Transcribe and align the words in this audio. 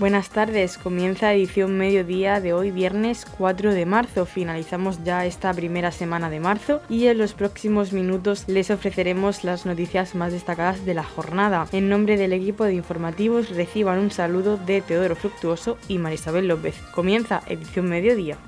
Buenas 0.00 0.30
tardes, 0.30 0.78
comienza 0.78 1.34
edición 1.34 1.76
mediodía 1.76 2.40
de 2.40 2.54
hoy 2.54 2.70
viernes 2.70 3.26
4 3.36 3.74
de 3.74 3.84
marzo. 3.84 4.24
Finalizamos 4.24 5.04
ya 5.04 5.26
esta 5.26 5.52
primera 5.52 5.92
semana 5.92 6.30
de 6.30 6.40
marzo 6.40 6.80
y 6.88 7.08
en 7.08 7.18
los 7.18 7.34
próximos 7.34 7.92
minutos 7.92 8.44
les 8.46 8.70
ofreceremos 8.70 9.44
las 9.44 9.66
noticias 9.66 10.14
más 10.14 10.32
destacadas 10.32 10.86
de 10.86 10.94
la 10.94 11.04
jornada. 11.04 11.66
En 11.72 11.90
nombre 11.90 12.16
del 12.16 12.32
equipo 12.32 12.64
de 12.64 12.72
informativos 12.72 13.50
reciban 13.50 13.98
un 13.98 14.10
saludo 14.10 14.56
de 14.56 14.80
Teodoro 14.80 15.16
Fructuoso 15.16 15.76
y 15.86 15.98
Marisabel 15.98 16.48
López. 16.48 16.76
Comienza 16.94 17.42
edición 17.46 17.86
mediodía. 17.86 18.38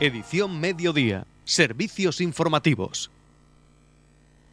Edición 0.00 0.60
mediodía. 0.60 1.26
Servicios 1.44 2.20
informativos. 2.20 3.10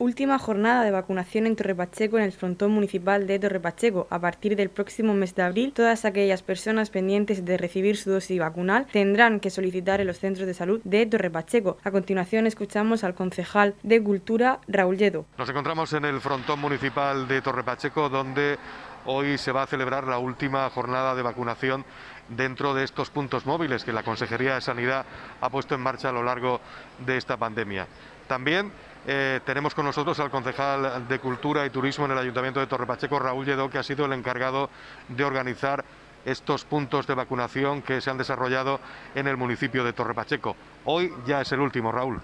Última 0.02 0.40
jornada 0.40 0.84
de 0.84 0.90
vacunación 0.90 1.46
en 1.46 1.56
Torrepacheco 1.56 2.18
en 2.18 2.24
el 2.24 2.32
frontón 2.32 2.72
municipal 2.72 3.28
de 3.28 3.38
Torrepacheco. 3.38 4.08
A 4.10 4.18
partir 4.18 4.56
del 4.56 4.72
próximo 4.72 5.14
mes 5.14 5.36
de 5.36 5.44
abril, 5.44 5.74
todas 5.74 6.06
aquellas 6.06 6.42
personas 6.42 6.90
pendientes 6.90 7.46
de 7.46 7.56
recibir 7.56 7.98
su 7.98 8.10
dosis 8.10 8.40
vacunal 8.40 8.88
tendrán 8.92 9.40
que 9.40 9.52
solicitar 9.52 10.02
en 10.02 10.08
los 10.08 10.18
centros 10.18 10.48
de 10.48 10.56
salud 10.56 10.82
de 10.86 11.06
Torrepacheco. 11.06 11.78
A 11.84 11.92
continuación 11.92 12.48
escuchamos 12.48 13.04
al 13.04 13.14
concejal 13.14 13.76
de 13.84 14.02
Cultura, 14.02 14.58
Raúl 14.68 14.98
Lledo. 14.98 15.28
Nos 15.38 15.48
encontramos 15.48 15.94
en 15.94 16.06
el 16.06 16.20
frontón 16.20 16.60
municipal 16.60 17.28
de 17.28 17.40
Torrepacheco 17.44 18.10
donde 18.10 18.58
hoy 19.06 19.38
se 19.38 19.52
va 19.52 19.62
a 19.62 19.68
celebrar 19.68 20.08
la 20.08 20.18
última 20.18 20.68
jornada 20.72 21.14
de 21.14 21.22
vacunación 21.22 21.86
dentro 22.28 22.74
de 22.74 22.86
estos 22.86 23.12
puntos 23.12 23.46
móviles 23.46 23.84
que 23.84 23.94
la 23.94 24.02
Consejería 24.02 24.56
de 24.56 24.62
Sanidad 24.62 25.06
ha 25.42 25.50
puesto 25.52 25.76
en 25.76 25.82
marcha 25.82 26.10
a 26.10 26.12
lo 26.12 26.24
largo 26.24 26.60
de 27.06 27.18
esta 27.18 27.38
pandemia. 27.38 27.86
También 28.32 28.72
eh, 29.08 29.42
tenemos 29.46 29.76
con 29.76 29.84
nosotros 29.84 30.18
al 30.22 30.32
concejal 30.32 31.06
de 31.06 31.20
Cultura 31.20 31.66
y 31.66 31.70
Turismo 31.70 32.06
en 32.06 32.12
el 32.12 32.18
Ayuntamiento 32.18 32.62
de 32.62 32.66
Torrepacheco, 32.66 33.20
Raúl 33.20 33.46
Lledó, 33.46 33.70
que 33.70 33.78
ha 33.78 33.84
sido 33.84 34.06
el 34.06 34.14
encargado 34.14 34.70
de 35.10 35.26
organizar 35.26 35.84
estos 36.24 36.64
puntos 36.64 37.06
de 37.08 37.14
vacunación 37.14 37.82
que 37.82 38.00
se 38.00 38.10
han 38.10 38.18
desarrollado 38.18 38.80
en 39.16 39.28
el 39.28 39.36
municipio 39.36 39.84
de 39.84 39.92
Torrepacheco. 39.92 40.56
Hoy 40.86 41.12
ya 41.26 41.42
es 41.42 41.52
el 41.52 41.60
último, 41.60 41.92
Raúl. 41.92 42.22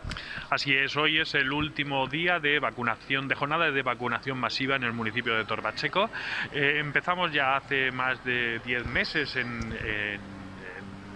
Así 0.50 0.74
es, 0.74 0.96
hoy 0.96 1.20
es 1.20 1.36
el 1.36 1.52
último 1.52 2.08
día 2.08 2.40
de 2.40 2.58
vacunación, 2.60 3.28
de 3.28 3.36
jornada 3.36 3.70
de 3.70 3.82
vacunación 3.82 4.40
masiva 4.40 4.78
en 4.78 4.86
el 4.86 4.94
municipio 4.94 5.36
de 5.36 5.44
Torrepacheco. 5.44 6.10
Eh, 6.54 6.76
empezamos 6.78 7.34
ya 7.34 7.58
hace 7.58 7.92
más 7.92 8.24
de 8.24 8.60
10 8.60 8.86
meses 8.86 9.36
en 9.36 9.74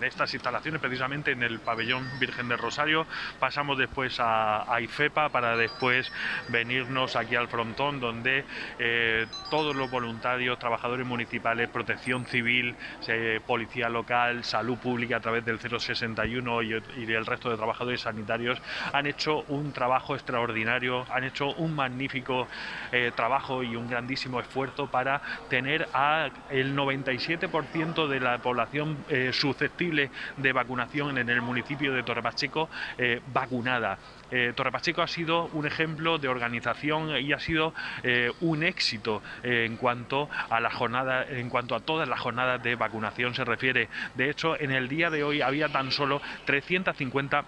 estas 0.04 0.34
instalaciones, 0.34 0.82
precisamente 0.82 1.32
en 1.32 1.44
el 1.44 1.60
pabellón 1.60 2.08
Virgen 2.20 2.48
del 2.48 2.58
Rosario. 2.58 3.06
Pasamos 3.40 3.78
después 3.78 4.18
a, 4.20 4.66
IFEPA 4.82 5.30
para 5.30 5.56
después 5.56 6.12
venirnos 6.50 7.16
aquí 7.16 7.36
al 7.36 7.48
frontón, 7.48 8.00
donde 8.00 8.46
eh, 8.80 9.28
todos 9.50 9.76
los 9.76 9.92
voluntarios, 9.92 10.58
trabajadores 10.60 11.06
municipales, 11.06 11.70
protección 11.70 12.26
civil, 12.26 12.76
policía 13.46 13.90
local, 13.90 14.44
salud 14.44 14.78
pública 14.78 15.18
a 15.18 15.20
través 15.20 15.46
del 15.46 15.60
061 15.60 16.62
y, 16.64 16.72
y 16.98 17.12
el 17.12 17.26
resto 17.26 17.50
de 17.50 17.58
trabajadores 17.58 18.02
sanitarios 18.02 18.62
han 18.94 19.06
hecho 19.06 19.44
un 19.48 19.72
trabajo 19.72 20.16
extraordinario, 20.16 21.06
han 21.12 21.24
hecho 21.24 21.54
un 21.56 21.76
magnífico 21.76 22.48
eh, 22.92 23.12
trabajo 23.16 23.64
y 23.64 23.76
un 23.76 23.90
grandísimo 23.90 24.40
esfuerzo 24.40 24.88
para 24.88 25.22
tener 25.50 25.88
a 25.94 26.30
el 26.50 26.76
97% 26.76 28.08
de 28.08 28.20
la 28.20 28.38
población 28.40 28.98
eh, 29.10 29.32
de 29.92 30.54
vacunación 30.54 31.18
en 31.18 31.30
el 31.30 31.42
municipio 31.42 31.94
de 31.94 32.04
Torrepacheco 32.04 32.70
eh, 32.98 33.22
vacunada. 33.34 33.98
Eh, 34.32 34.54
Torrepacheco 34.56 35.02
ha 35.02 35.08
sido 35.08 35.50
un 35.54 35.66
ejemplo 35.66 36.18
de 36.18 36.30
organización 36.30 37.18
y 37.18 37.34
ha 37.34 37.40
sido 37.40 37.74
eh, 38.04 38.32
un 38.40 38.64
éxito 38.64 39.22
en 39.44 39.76
cuanto 39.76 40.30
a 40.50 40.60
la 40.62 40.72
jornada, 40.72 41.26
en 41.28 41.50
cuanto 41.50 41.76
a 41.76 41.82
todas 41.82 42.08
las 42.08 42.20
jornadas 42.20 42.64
de 42.64 42.76
vacunación 42.76 43.36
se 43.36 43.44
refiere. 43.44 43.90
De 44.16 44.30
hecho, 44.30 44.60
en 44.60 44.72
el 44.72 44.88
día 44.88 45.10
de 45.10 45.24
hoy 45.24 45.42
había 45.42 45.68
tan 45.68 45.92
solo 45.92 46.22
350 46.46 47.44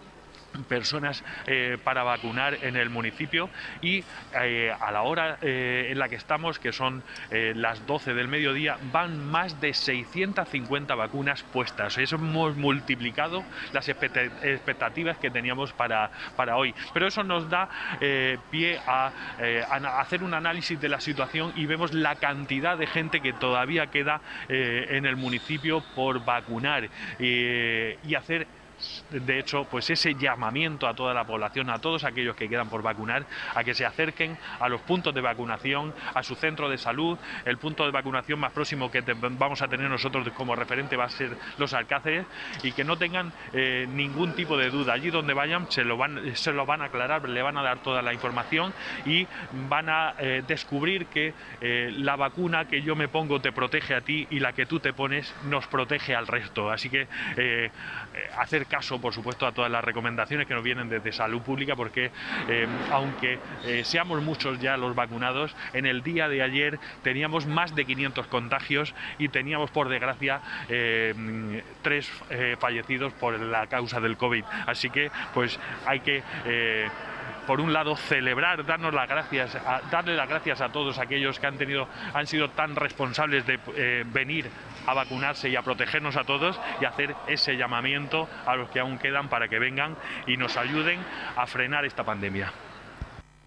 personas 0.61 1.23
eh, 1.47 1.77
para 1.83 2.03
vacunar 2.03 2.59
en 2.61 2.75
el 2.75 2.89
municipio 2.89 3.49
y 3.81 4.03
eh, 4.39 4.71
a 4.79 4.91
la 4.91 5.01
hora 5.01 5.37
eh, 5.41 5.87
en 5.89 5.97
la 5.97 6.07
que 6.07 6.15
estamos, 6.15 6.59
que 6.59 6.71
son 6.71 7.03
las 7.31 7.85
12 7.87 8.13
del 8.13 8.27
mediodía, 8.27 8.77
van 8.91 9.25
más 9.25 9.59
de 9.59 9.73
650 9.73 10.93
vacunas 10.95 11.43
puestas. 11.43 11.97
Eso 11.97 12.15
hemos 12.17 12.55
multiplicado 12.55 13.43
las 13.71 13.89
expectativas 13.89 15.17
que 15.17 15.31
teníamos 15.31 15.73
para, 15.73 16.11
para 16.35 16.57
hoy. 16.57 16.75
Pero 16.93 17.07
eso 17.07 17.23
nos 17.23 17.49
da 17.49 17.69
pie 18.51 18.79
a, 18.85 19.11
hacer 19.99 20.23
un 20.23 20.33
análisis 20.33 20.79
de 20.79 20.89
la 20.89 20.99
situación 20.99 21.53
y 21.55 21.65
vemos 21.65 21.93
la 21.93 22.15
cantidad 22.15 22.77
de 22.77 22.87
gente 22.87 23.21
que 23.21 23.33
todavía 23.33 23.87
queda 23.87 24.21
en 24.49 25.05
el 25.05 25.15
municipio 25.15 25.83
por 25.95 26.23
vacunar 26.23 26.89
y 27.19 28.15
hacer 28.15 28.47
de 29.09 29.39
hecho, 29.39 29.65
pues 29.69 29.89
ese 29.89 30.15
llamamiento 30.15 30.87
a 30.87 30.93
toda 30.93 31.13
la 31.13 31.25
población, 31.25 31.69
a 31.69 31.79
todos 31.79 32.03
aquellos 32.03 32.35
que 32.35 32.49
quedan 32.49 32.69
por 32.69 32.81
vacunar, 32.81 33.25
a 33.53 33.63
que 33.63 33.73
se 33.73 33.85
acerquen 33.85 34.37
a 34.59 34.69
los 34.69 34.81
puntos 34.81 35.13
de 35.13 35.21
vacunación, 35.21 35.93
a 36.13 36.23
su 36.23 36.35
centro 36.35 36.69
de 36.69 36.77
salud. 36.77 37.17
El 37.45 37.57
punto 37.57 37.85
de 37.85 37.91
vacunación 37.91 38.39
más 38.39 38.51
próximo 38.51 38.89
que 38.91 39.03
vamos 39.37 39.61
a 39.61 39.67
tener 39.67 39.89
nosotros 39.89 40.27
como 40.35 40.55
referente 40.55 40.95
va 40.95 41.05
a 41.05 41.09
ser 41.09 41.35
los 41.57 41.73
Alcáceres 41.73 42.25
y 42.63 42.71
que 42.71 42.83
no 42.83 42.97
tengan 42.97 43.31
eh, 43.53 43.87
ningún 43.89 44.33
tipo 44.33 44.57
de 44.57 44.69
duda. 44.69 44.93
Allí 44.93 45.09
donde 45.09 45.33
vayan 45.33 45.71
se 45.71 45.83
lo, 45.83 45.97
van, 45.97 46.35
se 46.35 46.51
lo 46.51 46.65
van 46.65 46.81
a 46.81 46.85
aclarar, 46.85 47.27
le 47.27 47.41
van 47.41 47.57
a 47.57 47.63
dar 47.63 47.79
toda 47.79 48.01
la 48.01 48.13
información 48.13 48.73
y 49.05 49.27
van 49.69 49.89
a 49.89 50.15
eh, 50.19 50.43
descubrir 50.47 51.07
que 51.07 51.33
eh, 51.61 51.91
la 51.97 52.15
vacuna 52.15 52.67
que 52.67 52.81
yo 52.81 52.95
me 52.95 53.07
pongo 53.07 53.39
te 53.39 53.51
protege 53.51 53.95
a 53.95 54.01
ti 54.01 54.27
y 54.29 54.39
la 54.39 54.53
que 54.53 54.65
tú 54.65 54.79
te 54.79 54.93
pones 54.93 55.33
nos 55.45 55.67
protege 55.67 56.15
al 56.15 56.27
resto. 56.27 56.69
Así 56.71 56.89
que 56.89 57.07
hacer 58.37 58.65
caso, 58.73 58.99
por 58.99 59.13
supuesto, 59.13 59.45
a 59.45 59.51
todas 59.51 59.69
las 59.69 59.83
recomendaciones 59.83 60.47
que 60.47 60.55
nos 60.55 60.63
vienen 60.63 60.89
desde 60.89 61.11
salud 61.11 61.43
pública, 61.43 61.75
porque 61.75 62.09
eh, 62.49 62.67
aunque 62.91 63.37
eh, 63.65 63.83
seamos 63.83 64.23
muchos 64.23 64.59
ya 64.59 64.77
los 64.77 64.95
vacunados, 64.95 65.55
en 65.73 65.85
el 65.85 66.01
día 66.01 66.27
de 66.27 66.41
ayer 66.41 66.79
teníamos 67.03 67.45
más 67.45 67.75
de 67.75 67.85
500 67.85 68.25
contagios 68.25 68.95
y 69.19 69.29
teníamos, 69.29 69.69
por 69.69 69.89
desgracia, 69.89 70.41
eh, 70.69 71.61
tres 71.83 72.09
fallecidos 72.57 73.13
por 73.13 73.39
la 73.39 73.67
causa 73.67 73.99
del 73.99 74.17
COVID. 74.17 74.43
Así 74.65 74.89
que, 74.89 75.11
pues, 75.35 75.59
hay 75.85 75.99
que 75.99 76.23
por 77.45 77.59
un 77.59 77.73
lado, 77.73 77.95
celebrar, 77.97 78.65
darnos 78.65 78.93
las 78.93 79.07
gracias, 79.07 79.57
darle 79.91 80.15
las 80.15 80.29
gracias 80.29 80.61
a 80.61 80.69
todos 80.69 80.97
aquellos 80.97 81.39
que 81.39 81.45
han 81.45 81.57
tenido, 81.57 81.89
han 82.13 82.25
sido 82.25 82.49
tan 82.51 82.75
responsables 82.75 83.45
de 83.45 84.05
venir 84.13 84.49
a 84.85 84.93
vacunarse 84.93 85.49
y 85.49 85.55
a 85.55 85.61
protegernos 85.61 86.15
a 86.15 86.23
todos 86.23 86.59
y 86.81 86.85
hacer 86.85 87.15
ese 87.27 87.55
llamamiento 87.55 88.27
a 88.45 88.55
los 88.55 88.69
que 88.69 88.79
aún 88.79 88.97
quedan 88.97 89.29
para 89.29 89.47
que 89.47 89.59
vengan 89.59 89.95
y 90.27 90.37
nos 90.37 90.57
ayuden 90.57 90.99
a 91.35 91.47
frenar 91.47 91.85
esta 91.85 92.03
pandemia. 92.03 92.51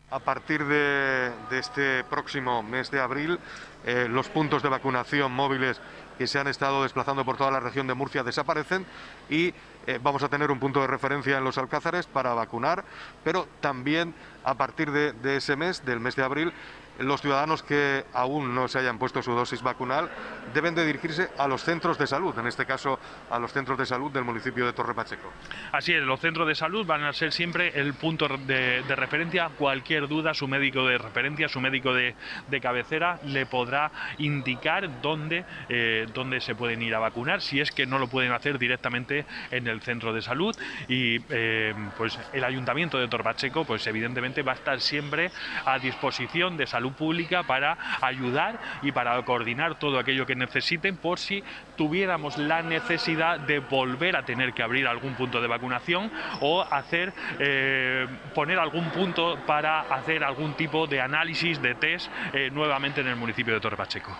A 0.08 0.20
partir 0.20 0.64
de, 0.64 1.32
este 1.50 2.04
próximo 2.04 2.62
mes 2.62 2.92
de 2.92 3.00
abril, 3.00 3.40
eh, 3.84 4.06
los 4.08 4.28
puntos 4.28 4.62
de 4.62 4.68
vacunación 4.68 5.32
móviles 5.32 5.80
que 6.16 6.28
se 6.28 6.38
han 6.38 6.46
estado 6.46 6.84
desplazando 6.84 7.24
por 7.24 7.36
toda 7.36 7.50
la 7.50 7.58
región 7.58 7.88
de 7.88 7.94
Murcia 7.94 8.22
desaparecen 8.22 8.86
y 9.28 9.52
eh, 9.86 9.98
vamos 10.00 10.22
a 10.22 10.28
tener 10.28 10.52
un 10.52 10.60
punto 10.60 10.80
de 10.80 10.86
referencia 10.86 11.36
en 11.36 11.44
los 11.44 11.58
Alcázares 11.58 12.06
para 12.06 12.34
vacunar, 12.34 12.84
pero 13.24 13.48
también 13.60 14.14
a 14.44 14.54
partir 14.54 14.92
de 14.92 15.36
ese 15.36 15.56
mes, 15.56 15.84
del 15.84 15.98
mes 15.98 16.14
de 16.14 16.22
abril, 16.22 16.52
los 16.98 17.20
ciudadanos 17.20 17.62
que 17.62 18.04
aún 18.12 18.54
no 18.54 18.68
se 18.68 18.78
hayan 18.78 18.98
puesto 18.98 19.22
su 19.22 19.32
dosis 19.32 19.62
vacunal 19.62 20.10
deben 20.54 20.74
de 20.74 20.86
dirigirse 20.86 21.28
a 21.38 21.48
los 21.48 21.62
centros 21.62 21.98
de 21.98 22.06
salud, 22.06 22.38
en 22.38 22.46
este 22.46 22.64
caso 22.64 22.98
a 23.30 23.38
los 23.38 23.52
centros 23.52 23.78
de 23.78 23.86
salud 23.86 24.10
del 24.10 24.24
municipio 24.24 24.64
de 24.64 24.72
Torre 24.72 24.94
Pacheco. 24.94 25.32
Así 25.72 25.92
es, 25.92 26.02
los 26.02 26.20
centros 26.20 26.46
de 26.48 26.54
salud 26.54 26.86
van 26.86 27.04
a 27.04 27.12
ser 27.12 27.32
siempre 27.32 27.72
el 27.74 27.94
punto 27.94 28.28
de, 28.28 28.82
referencia. 28.96 29.50
Cualquier 29.58 30.08
duda, 30.08 30.32
su 30.34 30.48
médico 30.48 30.86
de 30.86 30.98
referencia, 30.98 31.48
su 31.48 31.60
médico 31.60 31.92
de, 31.92 32.14
cabecera 32.62 33.20
le 33.24 33.44
podrá 33.44 33.90
indicar 34.18 35.02
dónde, 35.02 35.44
eh, 35.68 36.06
dónde 36.14 36.40
se 36.40 36.54
pueden 36.54 36.80
ir 36.80 36.94
a 36.94 36.98
vacunar, 36.98 37.42
si 37.42 37.60
es 37.60 37.70
que 37.70 37.84
no 37.84 37.98
lo 37.98 38.08
pueden 38.08 38.32
hacer 38.32 38.58
directamente 38.58 39.26
en 39.50 39.66
el 39.66 39.82
centro 39.82 40.14
de 40.14 40.22
salud. 40.22 40.56
Y 40.88 41.20
eh, 41.28 41.74
pues 41.98 42.18
el 42.32 42.44
ayuntamiento 42.44 42.98
de 42.98 43.08
Torpacheco, 43.08 43.64
pues 43.64 43.86
evidentemente 43.86 44.42
va 44.42 44.52
a 44.52 44.54
estar 44.54 44.80
siempre 44.80 45.30
a 45.66 45.78
disposición 45.78 46.56
de 46.56 46.66
salud 46.66 46.85
pública 46.92 47.42
para 47.42 47.76
ayudar 48.00 48.58
y 48.82 48.92
para 48.92 49.20
coordinar 49.24 49.78
todo 49.78 49.98
aquello 49.98 50.26
que 50.26 50.34
necesiten 50.34 50.96
por 50.96 51.18
si 51.18 51.42
tuviéramos 51.76 52.38
la 52.38 52.62
necesidad 52.62 53.40
de 53.40 53.58
volver 53.58 54.16
a 54.16 54.24
tener 54.24 54.52
que 54.52 54.62
abrir 54.62 54.86
algún 54.86 55.14
punto 55.14 55.40
de 55.40 55.48
vacunación 55.48 56.10
o 56.40 56.62
hacer 56.62 57.12
eh, 57.38 58.06
poner 58.34 58.58
algún 58.58 58.90
punto 58.90 59.38
para 59.46 59.80
hacer 59.80 60.24
algún 60.24 60.54
tipo 60.54 60.86
de 60.86 61.00
análisis 61.00 61.60
de 61.60 61.74
test 61.74 62.10
eh, 62.32 62.50
nuevamente 62.50 63.00
en 63.00 63.08
el 63.08 63.16
municipio 63.16 63.54
de 63.54 63.60
Torre 63.60 63.76
Pacheco. 63.76 64.16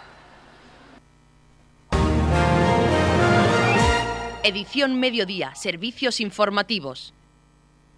Edición 4.42 5.00
Mediodía, 5.00 5.56
Servicios 5.56 6.20
Informativos. 6.20 7.15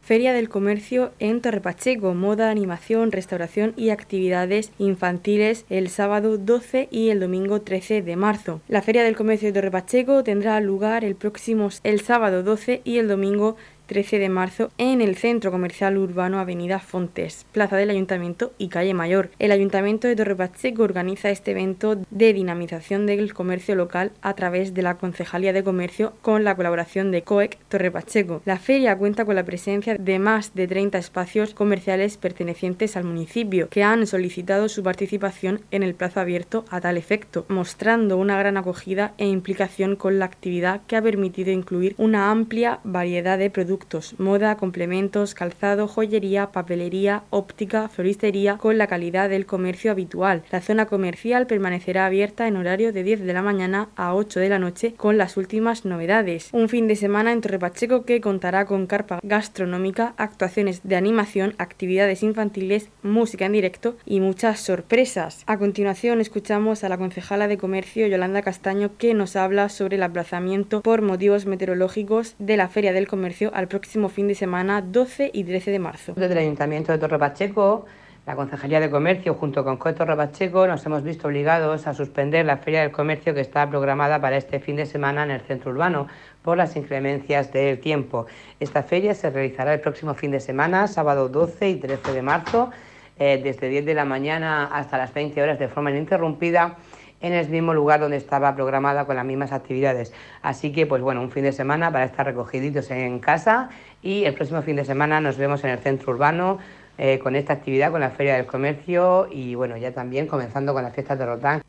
Feria 0.08 0.32
del 0.32 0.49
Comercio 0.49 1.12
en 1.19 1.43
Torre 1.43 1.60
Pacheco, 1.60 2.14
moda, 2.14 2.50
animación, 2.50 3.12
restauración 3.12 3.75
y 3.76 3.90
actividades 3.90 4.72
infantiles 4.78 5.66
el 5.69 5.90
sábado 5.90 6.38
12 6.38 6.88
y 6.90 7.10
el 7.10 7.20
domingo 7.20 7.60
13 7.60 8.00
de 8.00 8.16
marzo. 8.16 8.62
La 8.69 8.81
Feria 8.81 9.05
del 9.05 9.16
Comercio 9.16 9.49
de 9.49 9.52
Torre 9.52 9.70
Pacheco 9.70 10.25
tendrá 10.25 10.58
lugar 10.60 11.05
el 11.05 11.14
próximo 11.14 11.69
el 11.84 12.00
sábado 12.00 12.43
12 12.43 12.81
y 12.84 12.96
el 12.96 13.06
domingo 13.06 13.56
13 13.56 13.77
de 13.88 14.29
marzo 14.29 14.70
en 14.76 15.00
el 15.00 15.17
Centro 15.17 15.50
Comercial 15.50 15.96
Urbano 15.96 16.38
Avenida 16.38 16.79
Fontes, 16.79 17.46
Plaza 17.52 17.76
del 17.76 17.88
Ayuntamiento 17.88 18.52
y 18.58 18.69
Calle 18.69 18.93
Mayor. 18.93 19.31
El 19.38 19.50
Ayuntamiento 19.50 20.06
de 20.06 20.14
Torre 20.14 20.37
Pacheco 20.37 20.82
organiza 20.82 21.31
este 21.31 21.52
evento 21.52 21.96
de 22.11 22.35
dinamización 22.35 23.06
del 23.06 23.32
comercio 23.32 23.75
local 23.75 24.12
a 24.20 24.35
través 24.35 24.75
de 24.75 24.82
la 24.82 24.99
Concejalía 24.99 25.55
de 25.55 25.64
Comercio 25.64 26.12
con 26.20 26.44
la 26.44 26.55
colaboración 26.55 27.11
de 27.11 27.23
COEC 27.23 27.58
Torre 27.69 27.90
Pacheco. 27.90 28.43
La 28.44 28.58
feria 28.58 28.96
cuenta 28.99 29.25
con 29.25 29.35
la 29.35 29.46
presencia 29.46 29.96
de 29.96 30.19
más 30.19 30.55
de 30.55 30.69
30 30.69 30.99
espacios 30.99 31.55
comerciales 31.55 32.19
pertenecientes 32.19 32.94
al 32.94 33.05
municipio 33.05 33.70
que 33.70 33.85
han 33.85 34.06
solicitado 34.06 34.69
su 34.69 34.82
participación 34.82 35.62
en 35.70 35.82
el 35.82 35.94
plazo 35.94 36.20
abierto 36.20 36.67
a 36.69 36.82
tal 36.82 36.99
efecto, 36.99 37.46
mostrando 37.49 38.19
una 38.19 38.38
gran 38.38 38.58
acogida 38.58 39.14
e 39.17 39.26
implicación 39.26 39.96
con 39.96 40.19
la 40.19 40.26
actividad 40.26 40.82
que 40.87 40.96
ha 40.96 41.02
permitido 41.02 41.52
incluir 41.52 41.94
una 41.96 42.31
amplia 42.31 42.81
variedad 42.85 43.38
de 43.38 43.49
productos 43.49 43.77
moda, 44.19 44.56
complementos, 44.56 45.34
calzado, 45.34 45.88
joyería, 45.88 46.52
papelería, 46.52 47.22
óptica, 47.30 47.88
floristería, 47.88 48.56
con 48.58 48.78
la 48.78 48.86
calidad 48.86 49.28
del 49.28 49.46
comercio 49.46 49.90
habitual. 49.90 50.42
La 50.50 50.60
zona 50.60 50.86
comercial 50.86 51.46
permanecerá 51.46 52.06
abierta 52.06 52.48
en 52.48 52.56
horario 52.56 52.92
de 52.92 53.02
10 53.02 53.20
de 53.20 53.32
la 53.32 53.42
mañana 53.42 53.88
a 53.96 54.14
8 54.14 54.40
de 54.40 54.48
la 54.48 54.58
noche 54.58 54.94
con 54.96 55.19
las 55.19 55.36
últimas 55.36 55.84
novedades. 55.84 56.48
Un 56.52 56.69
fin 56.69 56.88
de 56.88 56.96
semana 56.96 57.32
en 57.32 57.40
Torre 57.40 57.58
Pacheco 57.58 58.04
que 58.04 58.20
contará 58.20 58.66
con 58.66 58.86
carpa 58.86 59.20
gastronómica, 59.22 60.14
actuaciones 60.16 60.80
de 60.84 60.96
animación, 60.96 61.54
actividades 61.58 62.22
infantiles, 62.22 62.88
música 63.02 63.46
en 63.46 63.52
directo 63.52 63.96
y 64.04 64.20
muchas 64.20 64.60
sorpresas. 64.60 65.42
A 65.46 65.58
continuación 65.58 66.20
escuchamos 66.20 66.84
a 66.84 66.88
la 66.88 66.98
concejala 66.98 67.48
de 67.48 67.58
comercio 67.58 68.06
Yolanda 68.06 68.42
Castaño 68.42 68.96
que 68.98 69.14
nos 69.14 69.36
habla 69.36 69.69
sobre 69.69 69.96
el 69.96 70.02
aplazamiento 70.02 70.82
por 70.82 71.02
motivos 71.02 71.46
meteorológicos 71.46 72.34
de 72.38 72.56
la 72.56 72.69
Feria 72.69 72.92
del 72.92 73.08
Comercio 73.08 73.50
al 73.54 73.68
próximo 73.69 74.09
fin 74.09 74.29
de 74.29 74.35
semana 74.35 74.82
12 74.82 75.31
y 75.32 75.44
13 75.44 75.70
de 75.70 75.79
marzo. 75.79 76.12
Desde 76.17 76.32
el 76.32 76.38
Ayuntamiento 76.38 76.93
de 76.93 76.99
Torre 76.99 77.19
Pacheco, 77.19 77.87
la 78.26 78.37
Concejalía 78.37 78.81
de 78.81 78.91
Comercio 78.91 79.35
junto 79.35 79.65
con 79.65 79.76
COE 79.79 79.94
Torre 79.94 80.17
Pacheco 80.17 80.67
nos 80.67 80.85
hemos 80.85 81.03
visto 81.03 81.29
obligados 81.29 81.87
a 81.87 81.94
suspender 81.94 82.44
la 82.44 82.59
Feria 82.59 82.82
del 82.82 82.91
Comercio 82.91 83.32
que 83.32 83.41
está 83.41 83.69
programada 83.70 84.20
para 84.20 84.37
este 84.37 84.61
fin 84.61 84.76
de 84.76 84.85
semana 84.85 85.23
en 85.23 85.31
el 85.31 85.41
centro 85.41 85.70
urbano 85.70 86.09
por 86.43 86.56
las 86.56 86.76
inclemencias 86.76 87.53
del 87.53 87.79
tiempo. 87.79 88.26
Esta 88.61 88.82
feria 88.82 89.15
se 89.15 89.31
realizará 89.31 89.73
el 89.73 89.81
próximo 89.81 90.14
fin 90.14 90.31
de 90.31 90.41
semana, 90.41 90.88
sábado 90.88 91.29
12 91.29 91.71
y 91.71 91.76
13 91.76 92.12
de 92.12 92.23
marzo, 92.23 92.71
eh, 93.19 93.41
desde 93.43 93.69
10 93.69 93.87
de 93.87 93.94
la 93.94 94.05
mañana 94.05 94.67
hasta 94.67 94.99
las 94.99 95.12
20 95.14 95.43
horas 95.43 95.59
de 95.59 95.69
forma 95.69 95.91
ininterrumpida 95.91 96.76
en 97.20 97.32
el 97.32 97.49
mismo 97.49 97.75
lugar 97.75 98.00
donde 98.00 98.17
estaba 98.17 98.55
programada 98.55 99.05
con 99.05 99.17
las 99.17 99.25
mismas 99.25 99.53
actividades. 99.53 100.12
Así 100.43 100.73
que, 100.73 100.87
pues 100.87 101.03
bueno, 101.03 101.20
un 101.20 101.31
fin 101.31 101.44
de 101.44 101.53
semana 101.53 101.91
para 101.93 102.05
estar 102.05 102.26
recogiditos 102.26 102.91
en 102.91 103.19
casa 103.19 103.70
y 104.03 104.25
el 104.25 104.35
próximo 104.35 104.62
fin 104.62 104.76
de 104.76 104.85
semana 104.85 105.20
nos 105.20 105.37
vemos 105.37 105.65
en 105.65 105.70
el 105.70 105.79
centro 105.79 106.12
urbano 106.12 106.59
eh, 106.99 107.19
con 107.19 107.37
esta 107.37 107.53
actividad, 107.53 107.91
con 107.91 108.00
la 108.00 108.11
Feria 108.11 108.37
del 108.37 108.47
Comercio 108.47 109.29
y 109.31 109.55
bueno, 109.55 109.76
ya 109.76 109.93
también 109.93 110.26
comenzando 110.26 110.73
con 110.75 110.82
las 110.82 110.94
fiestas 110.94 111.19
de 111.19 111.26
Rotán. 111.26 111.62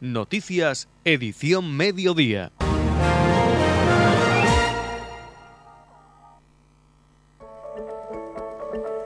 Noticias, 0.00 0.88
edición 1.04 1.76
mediodía. 1.76 2.50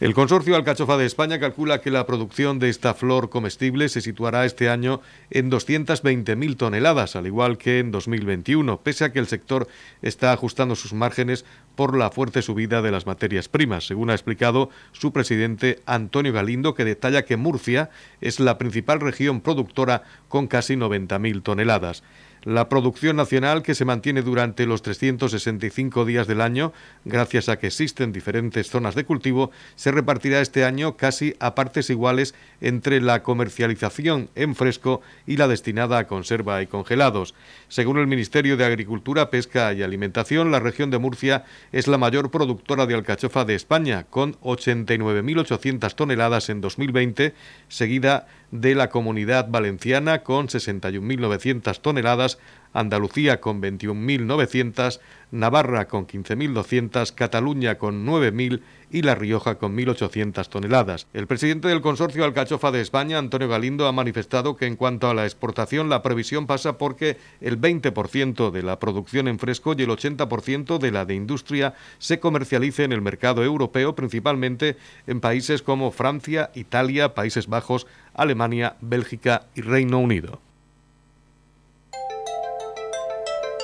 El 0.00 0.14
consorcio 0.14 0.56
Alcachofa 0.56 0.96
de 0.96 1.04
España 1.04 1.38
calcula 1.38 1.82
que 1.82 1.90
la 1.90 2.06
producción 2.06 2.58
de 2.58 2.70
esta 2.70 2.94
flor 2.94 3.28
comestible 3.28 3.86
se 3.90 4.00
situará 4.00 4.46
este 4.46 4.70
año 4.70 5.02
en 5.28 5.50
220.000 5.50 6.56
toneladas, 6.56 7.16
al 7.16 7.26
igual 7.26 7.58
que 7.58 7.80
en 7.80 7.90
2021, 7.90 8.80
pese 8.80 9.04
a 9.04 9.12
que 9.12 9.18
el 9.18 9.26
sector 9.26 9.68
está 10.00 10.32
ajustando 10.32 10.74
sus 10.74 10.94
márgenes 10.94 11.44
por 11.76 11.98
la 11.98 12.10
fuerte 12.10 12.40
subida 12.40 12.80
de 12.80 12.90
las 12.90 13.04
materias 13.04 13.50
primas, 13.50 13.86
según 13.86 14.08
ha 14.08 14.14
explicado 14.14 14.70
su 14.92 15.12
presidente 15.12 15.82
Antonio 15.84 16.32
Galindo, 16.32 16.74
que 16.74 16.86
detalla 16.86 17.26
que 17.26 17.36
Murcia 17.36 17.90
es 18.22 18.40
la 18.40 18.56
principal 18.56 19.00
región 19.00 19.42
productora 19.42 20.04
con 20.28 20.46
casi 20.46 20.76
90.000 20.76 21.42
toneladas. 21.42 22.02
La 22.44 22.70
producción 22.70 23.16
nacional, 23.16 23.62
que 23.62 23.74
se 23.74 23.84
mantiene 23.84 24.22
durante 24.22 24.64
los 24.64 24.80
365 24.80 26.06
días 26.06 26.26
del 26.26 26.40
año, 26.40 26.72
gracias 27.04 27.50
a 27.50 27.58
que 27.58 27.66
existen 27.66 28.12
diferentes 28.12 28.70
zonas 28.70 28.94
de 28.94 29.04
cultivo, 29.04 29.50
se 29.76 29.90
repartirá 29.90 30.40
este 30.40 30.64
año 30.64 30.96
casi 30.96 31.36
a 31.38 31.54
partes 31.54 31.90
iguales 31.90 32.34
entre 32.62 33.02
la 33.02 33.22
comercialización 33.22 34.30
en 34.36 34.54
fresco 34.54 35.02
y 35.26 35.36
la 35.36 35.48
destinada 35.48 35.98
a 35.98 36.06
conserva 36.06 36.62
y 36.62 36.66
congelados. 36.66 37.34
Según 37.68 37.98
el 37.98 38.06
Ministerio 38.06 38.56
de 38.56 38.64
Agricultura, 38.64 39.28
Pesca 39.28 39.74
y 39.74 39.82
Alimentación, 39.82 40.50
la 40.50 40.60
región 40.60 40.90
de 40.90 40.98
Murcia 40.98 41.44
es 41.72 41.88
la 41.88 41.98
mayor 41.98 42.30
productora 42.30 42.86
de 42.86 42.94
alcachofa 42.94 43.44
de 43.44 43.54
España, 43.54 44.06
con 44.08 44.36
89.800 44.40 45.94
toneladas 45.94 46.48
en 46.48 46.62
2020, 46.62 47.34
seguida 47.68 48.26
la 48.74 48.90
comunidad 48.90 49.48
valenciana 49.48 50.22
con 50.22 50.48
61.900 50.48 51.80
toneladas, 51.80 52.38
Andalucía 52.72 53.40
con 53.40 53.60
21.900, 53.60 55.00
Navarra 55.30 55.86
con 55.88 56.06
15.200, 56.06 57.14
Cataluña 57.14 57.76
con 57.76 58.06
9.000 58.06 58.60
y 58.90 59.02
La 59.02 59.14
Rioja 59.14 59.56
con 59.56 59.76
1.800 59.76 60.48
toneladas. 60.48 61.06
El 61.12 61.26
presidente 61.26 61.68
del 61.68 61.80
consorcio 61.80 62.24
Alcachofa 62.24 62.70
de 62.70 62.80
España, 62.80 63.18
Antonio 63.18 63.48
Galindo, 63.48 63.86
ha 63.86 63.92
manifestado 63.92 64.56
que 64.56 64.66
en 64.66 64.76
cuanto 64.76 65.08
a 65.08 65.14
la 65.14 65.24
exportación 65.24 65.88
la 65.88 66.02
previsión 66.02 66.46
pasa 66.46 66.78
porque 66.78 67.16
el 67.40 67.60
20% 67.60 68.50
de 68.50 68.62
la 68.62 68.78
producción 68.78 69.28
en 69.28 69.38
fresco 69.38 69.74
y 69.76 69.82
el 69.82 69.90
80% 69.90 70.78
de 70.78 70.90
la 70.90 71.04
de 71.04 71.14
industria 71.14 71.74
se 71.98 72.18
comercialice 72.20 72.84
en 72.84 72.92
el 72.92 73.02
mercado 73.02 73.44
europeo, 73.44 73.94
principalmente 73.94 74.76
en 75.06 75.20
países 75.20 75.62
como 75.62 75.90
Francia, 75.90 76.50
Italia, 76.54 77.14
Países 77.14 77.46
Bajos, 77.46 77.86
Alemania, 78.14 78.76
Bélgica 78.80 79.46
y 79.54 79.60
Reino 79.60 79.98
Unido. 79.98 80.40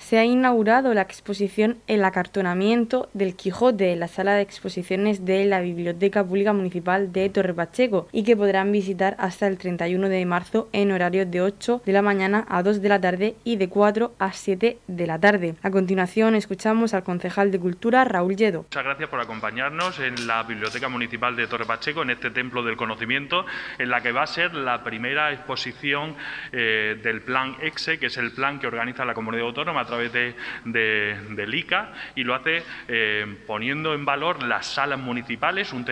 se 0.00 0.18
ha 0.18 0.24
inaugurado 0.24 0.94
la 0.94 1.02
exposición 1.02 1.76
El 1.86 2.04
acartonamiento 2.04 3.08
del 3.12 3.36
Quijote 3.36 3.92
en 3.92 4.00
la 4.00 4.08
sala 4.08 4.34
de 4.34 4.40
exposiciones 4.40 5.24
de 5.24 5.44
la 5.44 5.60
Biblioteca 5.60 6.24
Pública 6.24 6.52
Municipal 6.52 7.12
de 7.12 7.28
Torre 7.28 7.54
Pacheco 7.54 8.08
y 8.10 8.24
que 8.24 8.36
podrán 8.36 8.72
visitar 8.72 9.14
hasta 9.18 9.46
el 9.46 9.58
31 9.58 10.08
de 10.08 10.24
marzo 10.24 10.68
en 10.72 10.90
horario 10.90 11.26
de 11.26 11.42
8 11.42 11.82
de 11.84 11.92
la 11.92 12.02
mañana 12.02 12.46
a 12.48 12.62
2 12.62 12.80
de 12.80 12.88
la 12.88 13.00
tarde 13.00 13.34
y 13.44 13.56
de 13.56 13.68
4 13.68 14.14
a 14.18 14.32
7 14.32 14.78
de 14.86 15.06
la 15.06 15.18
tarde. 15.18 15.54
A 15.62 15.70
continuación 15.70 16.34
escuchamos 16.34 16.94
al 16.94 17.04
concejal 17.04 17.50
de 17.50 17.60
Cultura 17.60 18.04
Raúl 18.04 18.36
Lledo. 18.36 18.62
Muchas 18.62 18.84
gracias 18.84 19.08
por 19.10 19.20
acompañarnos 19.20 20.00
en 20.00 20.26
la 20.26 20.42
Biblioteca 20.44 20.88
Municipal 20.88 21.36
de 21.36 21.46
Torre 21.46 21.66
Pacheco, 21.66 22.02
en 22.02 22.10
este 22.10 22.30
Templo 22.30 22.62
del 22.62 22.76
Conocimiento, 22.76 23.44
en 23.78 23.90
la 23.90 24.00
que 24.00 24.12
va 24.12 24.22
a 24.22 24.26
ser 24.26 24.54
la 24.54 24.82
primera 24.82 25.30
exposición 25.32 26.16
eh, 26.52 26.98
del 27.02 27.20
Plan 27.20 27.56
EXE, 27.60 27.98
que 27.98 28.06
es 28.06 28.16
el 28.16 28.32
plan 28.32 28.58
que 28.58 28.66
organiza 28.66 29.04
la 29.04 29.12
Comunidad 29.12 29.46
Autónoma 29.46 29.84
través 29.90 30.12
de, 30.12 30.34
del 30.64 31.54
ICA 31.54 31.92
y 32.14 32.24
lo 32.24 32.34
hace 32.34 32.62
eh, 32.88 33.26
poniendo 33.46 33.94
en 33.94 34.04
valor 34.04 34.42
las 34.42 34.66
salas 34.66 34.98
municipales, 34.98 35.72
un, 35.72 35.84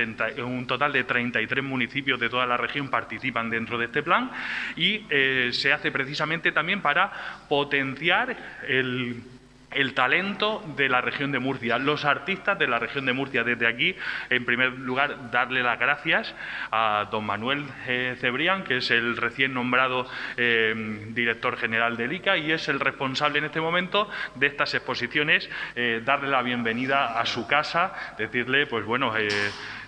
un, 0.45 0.67
total 0.67 0.93
de 0.93 1.05
33 1.05 1.65
municipios 1.65 2.19
de 2.19 2.29
toda 2.29 2.47
la 2.47 2.57
región 2.57 2.89
participan 2.89 3.51
dentro 3.51 3.79
de 3.79 3.87
este 3.87 4.03
plan 4.03 4.31
y 4.77 5.05
eh, 5.11 5.51
se 5.53 5.73
hace 5.73 5.91
precisamente 5.91 6.53
también 6.53 6.81
para 6.81 7.13
potenciar 7.49 8.37
el 8.67 9.23
el 9.71 9.95
talento 9.95 10.63
de 10.77 10.89
la 10.89 11.01
región 11.01 11.33
de 11.33 11.39
Murcia, 11.39 11.79
los 11.79 12.05
artistas 12.05 12.59
de 12.59 12.67
la 12.67 12.79
región 12.79 13.07
de 13.07 13.13
Murcia. 13.13 13.45
Desde 13.45 13.67
aquí, 13.67 13.95
en 14.31 14.45
primer 14.45 14.73
lugar, 14.73 15.31
darle 15.31 15.63
las 15.63 15.79
gracias 15.79 16.35
a 16.71 17.09
don 17.11 17.25
Manuel 17.25 17.67
eh, 17.87 18.17
Cebrián, 18.21 18.65
que 18.65 18.79
es 18.79 18.91
el 18.91 19.17
recién 19.17 19.55
nombrado 19.55 20.07
eh, 20.37 21.05
director 21.11 21.57
general 21.57 21.97
del 21.97 22.13
ICA 22.13 22.37
y 22.39 22.53
es 22.53 22.69
el 22.69 22.81
responsable 22.81 23.39
en 23.39 23.45
este 23.47 23.61
momento 23.61 24.09
de 24.37 24.47
estas 24.47 24.75
exposiciones, 24.75 25.49
eh, 25.77 26.03
darle 26.05 26.29
la 26.29 26.43
bienvenida 26.43 27.21
a 27.21 27.27
su 27.27 27.47
casa, 27.47 28.15
decirle, 28.17 28.67
pues 28.67 28.85
bueno, 28.85 29.15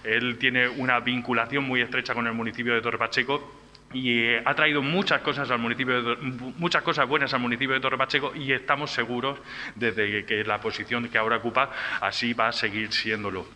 él 0.04 0.38
tiene 0.38 0.68
una 0.68 1.00
vinculación 1.00 1.64
muy 1.64 1.80
estrecha 1.80 2.14
con 2.14 2.26
el 2.26 2.32
municipio 2.32 2.74
de 2.74 2.80
Torre 2.80 2.98
Pacheco 2.98 3.60
y 3.92 4.20
eh, 4.20 4.42
ha 4.44 4.54
traído 4.54 4.82
muchas 4.82 5.20
cosas 5.22 5.50
al 5.50 5.58
municipio 5.58 6.02
de, 6.02 6.16
muchas 6.58 6.82
cosas 6.82 7.08
buenas 7.08 7.34
al 7.34 7.40
municipio 7.40 7.74
de 7.74 7.80
Torre 7.80 7.98
Pacheco 7.98 8.32
y 8.34 8.52
estamos 8.52 8.90
seguros 8.92 9.38
desde 9.74 10.24
que 10.24 10.44
la 10.44 10.60
posición 10.60 11.08
que 11.08 11.18
ahora 11.18 11.38
ocupa 11.38 11.70
así 12.00 12.32
va 12.32 12.48
a 12.48 12.52
seguir 12.52 12.92
siéndolo. 12.92 13.46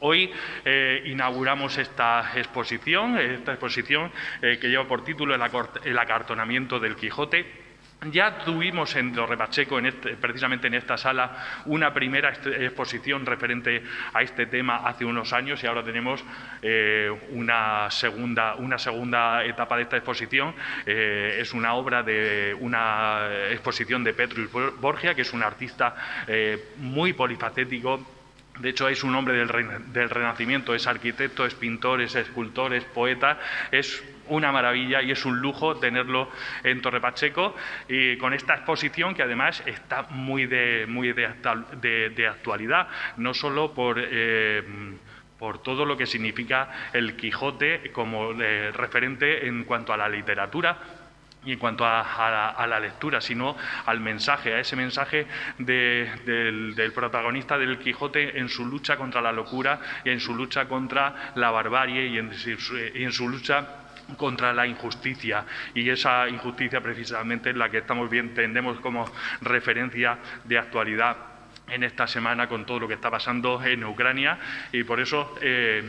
Hoy 0.00 0.30
eh, 0.64 1.02
inauguramos 1.06 1.78
esta 1.78 2.32
exposición, 2.34 3.18
esta 3.18 3.52
exposición 3.52 4.10
eh, 4.42 4.58
que 4.60 4.68
lleva 4.68 4.86
por 4.86 5.04
título 5.04 5.34
el 5.34 5.98
acartonamiento 5.98 6.78
del 6.78 6.96
Quijote 6.96 7.63
ya 8.10 8.38
tuvimos 8.38 8.94
en 8.96 9.12
Torre 9.12 9.36
Pacheco, 9.36 9.78
este, 9.78 10.16
precisamente 10.16 10.66
en 10.66 10.74
esta 10.74 10.96
sala, 10.96 11.62
una 11.66 11.92
primera 11.92 12.30
exposición 12.30 13.26
referente 13.26 13.82
a 14.12 14.22
este 14.22 14.46
tema 14.46 14.86
hace 14.86 15.04
unos 15.04 15.32
años 15.32 15.62
y 15.62 15.66
ahora 15.66 15.82
tenemos 15.82 16.24
eh, 16.62 17.10
una, 17.30 17.90
segunda, 17.90 18.56
una 18.56 18.78
segunda 18.78 19.44
etapa 19.44 19.76
de 19.76 19.82
esta 19.82 19.96
exposición. 19.96 20.54
Eh, 20.86 21.38
es 21.40 21.52
una 21.52 21.74
obra 21.74 22.02
de 22.02 22.56
una 22.60 23.28
exposición 23.50 24.04
de 24.04 24.14
Petrus 24.14 24.50
Borgia, 24.80 25.14
que 25.14 25.22
es 25.22 25.32
un 25.32 25.42
artista 25.42 25.94
eh, 26.26 26.72
muy 26.78 27.12
polifacético 27.12 28.14
de 28.60 28.68
hecho, 28.68 28.88
es 28.88 29.02
un 29.02 29.16
hombre 29.16 29.34
del, 29.36 29.48
del, 29.92 30.08
Renacimiento, 30.08 30.76
es 30.76 30.86
arquitecto, 30.86 31.44
es 31.44 31.54
pintor, 31.54 32.00
es 32.00 32.14
escultor, 32.14 32.72
es 32.72 32.84
poeta, 32.84 33.36
una 34.28 34.52
maravilla 34.52 35.02
y 35.02 35.10
es 35.10 35.24
un 35.24 35.40
lujo 35.40 35.76
tenerlo 35.76 36.30
en 36.62 36.80
Torre 36.80 37.00
Pacheco. 37.00 37.54
Y 37.88 38.16
con 38.16 38.32
esta 38.32 38.54
exposición 38.54 39.14
que 39.14 39.22
además 39.22 39.62
está 39.66 40.02
muy 40.10 40.46
de, 40.46 40.86
muy 40.88 41.12
de, 41.12 42.26
actualidad, 42.28 42.88
no 43.16 43.34
solo 43.34 43.72
por... 43.72 43.98
Eh, 43.98 44.62
por 45.38 45.58
todo 45.62 45.84
lo 45.84 45.96
que 45.96 46.06
significa 46.06 46.70
el 46.92 47.16
Quijote 47.16 47.90
como 47.92 48.30
eh, 48.40 48.70
referente 48.72 49.46
en 49.46 49.64
cuanto 49.64 49.92
a 49.92 49.96
la 49.96 50.08
literatura, 50.08 50.78
y 51.44 51.52
en 51.52 51.58
cuanto 51.58 51.84
a, 51.84 52.66
la, 52.66 52.80
lectura, 52.80 53.20
sino 53.20 53.56
al 53.86 54.00
mensaje, 54.00 54.54
a 54.54 54.60
ese 54.60 54.76
mensaje 54.76 55.26
del, 55.58 56.74
del, 56.74 56.92
protagonista 56.92 57.58
del 57.58 57.78
Quijote 57.78 58.38
en 58.38 58.48
su 58.48 58.64
lucha 58.64 58.96
contra 58.96 59.20
la 59.20 59.32
locura 59.32 59.80
y 60.04 60.10
en 60.10 60.20
su 60.20 60.34
lucha 60.34 60.66
contra 60.66 61.32
la 61.34 61.50
barbarie 61.50 62.06
y 62.06 62.18
en 62.18 63.12
su 63.12 63.28
lucha 63.28 63.83
contra 64.16 64.52
la 64.52 64.66
injusticia. 64.66 65.44
Y 65.74 65.88
esa 65.88 66.28
injusticia 66.28 66.80
precisamente 66.80 67.50
es 67.50 67.56
la 67.56 67.70
que 67.70 67.78
estamos 67.78 68.10
bien 68.10 68.34
tendemos 68.34 68.80
como 68.80 69.04
referencia 69.40 70.18
de 70.44 70.58
actualidad 70.58 71.16
en 71.68 71.82
esta 71.82 72.06
semana 72.06 72.48
con 72.48 72.66
todo 72.66 72.80
lo 72.80 72.88
que 72.88 72.94
está 72.94 73.10
pasando 73.10 73.62
en 73.64 73.84
Ucrania. 73.84 74.38
Y 74.72 74.84
por 74.84 75.00
eso 75.00 75.34
eh, 75.40 75.82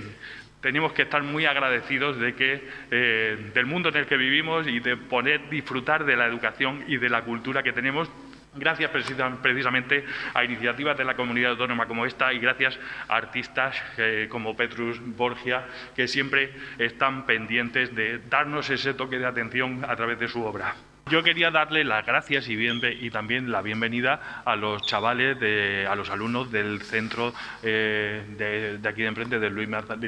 tenemos 0.62 0.94
que 0.94 1.04
estar 1.04 1.22
muy 1.22 1.46
agradecidos 1.46 2.18
de 2.20 2.34
que 2.34 2.68
eh, 2.90 3.52
del 3.54 3.66
mundo 3.66 3.90
en 3.90 3.98
el 3.98 4.06
que 4.06 4.18
vivimos 4.18 4.68
y 4.68 4.80
de 4.80 4.98
poder 4.98 5.50
disfrutar 5.50 6.06
de 6.06 6.16
la 6.16 6.26
educación 6.26 6.84
y 6.88 6.98
de 6.98 7.10
la 7.10 7.24
cultura 7.24 7.62
que 7.62 7.74
tenemos 7.74 8.10
Gracias 8.56 8.90
precisamente 8.90 10.06
a 10.34 10.44
iniciativas 10.46 10.98
de 10.98 11.04
la 11.04 11.16
comunidad 11.16 11.52
autónoma 11.52 11.88
como 11.88 12.06
esta 12.06 12.32
y 12.32 12.40
gracias 12.40 12.80
a 13.10 13.18
artistas 13.18 13.76
eh, 13.98 14.28
como 14.30 14.56
Petrus 14.56 14.98
Borgia 15.02 15.66
que 15.96 16.08
siempre 16.08 16.54
están 16.78 17.26
pendientes 17.26 17.94
de 17.94 18.20
darnos 18.30 18.70
ese 18.70 18.94
toque 18.94 19.20
de 19.20 19.26
atención 19.26 19.84
a 19.84 19.96
través 19.96 20.20
de 20.20 20.30
su 20.30 20.44
obra. 20.44 20.74
Yo 21.08 21.22
quería 21.22 21.52
darle 21.52 21.84
las 21.84 22.04
gracias 22.04 22.50
y, 22.50 22.56
bien, 22.56 22.82
y 23.00 23.12
también 23.12 23.52
la 23.52 23.62
bienvenida 23.62 24.42
a 24.44 24.56
los 24.56 24.82
chavales, 24.88 25.40
de, 25.40 25.86
a 25.88 25.94
los 25.94 26.10
alumnos 26.10 26.52
del 26.52 26.82
centro 26.82 27.32
eh, 27.62 28.24
de, 28.82 28.90
aquí 28.90 29.04
de 29.04 29.08
enfrente 29.10 29.38
del, 29.38 29.56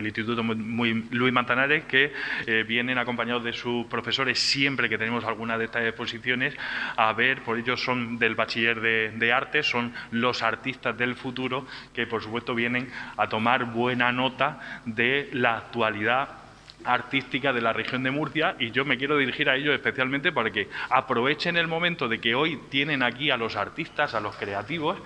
Instituto 0.04 0.42
Luis 0.42 1.32
Mantanares, 1.32 1.86
que 1.86 2.12
eh, 2.48 2.64
vienen 2.68 2.98
acompañados 2.98 3.44
de 3.44 3.54
sus 3.54 3.86
profesores 3.86 4.40
siempre 4.40 4.90
que 4.90 4.98
tenemos 4.98 5.24
alguna 5.24 5.60
de 5.60 5.66
estas 5.66 5.86
exposiciones. 5.86 6.56
A 6.96 7.14
ver, 7.14 7.44
por 7.44 7.60
ellos 7.60 7.80
son 7.80 8.18
del 8.18 8.34
bachiller 8.34 8.82
de, 8.82 9.12
de 9.12 9.32
arte, 9.32 9.62
son 9.62 9.94
los 10.10 10.42
artistas 10.42 10.98
del 10.98 11.16
futuro 11.16 11.68
que 11.94 12.08
por 12.08 12.24
supuesto 12.24 12.56
vienen 12.56 12.92
a 13.18 13.30
tomar 13.30 13.66
buena 13.66 14.12
nota 14.12 14.82
de 14.86 15.30
la 15.32 15.58
actualidad 15.58 16.47
artística 16.84 17.54
de 17.54 17.62
la 17.62 17.74
región 17.74 18.04
de 18.04 18.12
Murcia 18.12 18.56
y 18.60 18.72
yo 18.72 18.86
me 18.86 18.98
quiero 18.98 19.18
dirigir 19.18 19.50
a 19.50 19.56
ellos 19.56 19.74
especialmente 19.74 20.32
para 20.32 20.52
que 20.52 20.70
aprovechen 20.90 21.58
el 21.58 21.68
momento 21.68 22.08
de 22.08 22.20
que 22.20 22.36
hoy 22.36 22.60
tienen 22.70 23.04
aquí 23.04 23.30
a 23.30 23.38
los 23.38 23.56
artistas, 23.56 24.14
a 24.14 24.20
los 24.20 24.36
creativos, 24.36 24.98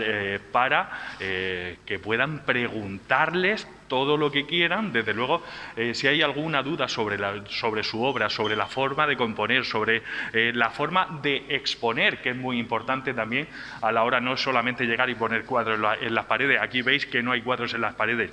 eh, 0.00 0.38
para 0.50 1.16
eh, 1.20 1.78
que 1.86 1.98
puedan 1.98 2.40
preguntarles 2.40 3.66
todo 3.88 4.16
lo 4.16 4.30
que 4.30 4.46
quieran, 4.46 4.90
desde 4.92 5.12
luego, 5.12 5.42
eh, 5.76 5.92
si 5.94 6.06
hay 6.06 6.22
alguna 6.22 6.62
duda 6.62 6.88
sobre, 6.88 7.18
la, 7.18 7.44
sobre 7.48 7.82
su 7.82 8.02
obra, 8.02 8.30
sobre 8.30 8.56
la 8.56 8.66
forma 8.66 9.06
de 9.06 9.16
componer, 9.16 9.66
sobre 9.66 10.02
la 10.32 10.70
forma 10.70 11.20
de 11.22 11.44
exponer, 11.50 12.22
que 12.22 12.30
es 12.30 12.36
muy 12.36 12.58
importante 12.58 13.12
también 13.12 13.48
a 13.82 13.92
la 13.92 14.04
hora 14.04 14.18
no 14.18 14.36
solamente 14.38 14.86
llegar 14.86 15.10
y 15.10 15.14
poner 15.14 15.44
cuadros 15.44 15.78
en 16.00 16.14
las 16.14 16.24
paredes, 16.24 16.58
aquí 16.62 16.80
veis 16.80 17.04
que 17.04 17.22
no 17.22 17.32
hay 17.32 17.42
cuadros 17.42 17.74
en 17.74 17.82
las 17.82 17.94
paredes, 17.94 18.30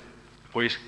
pues 0.50 0.80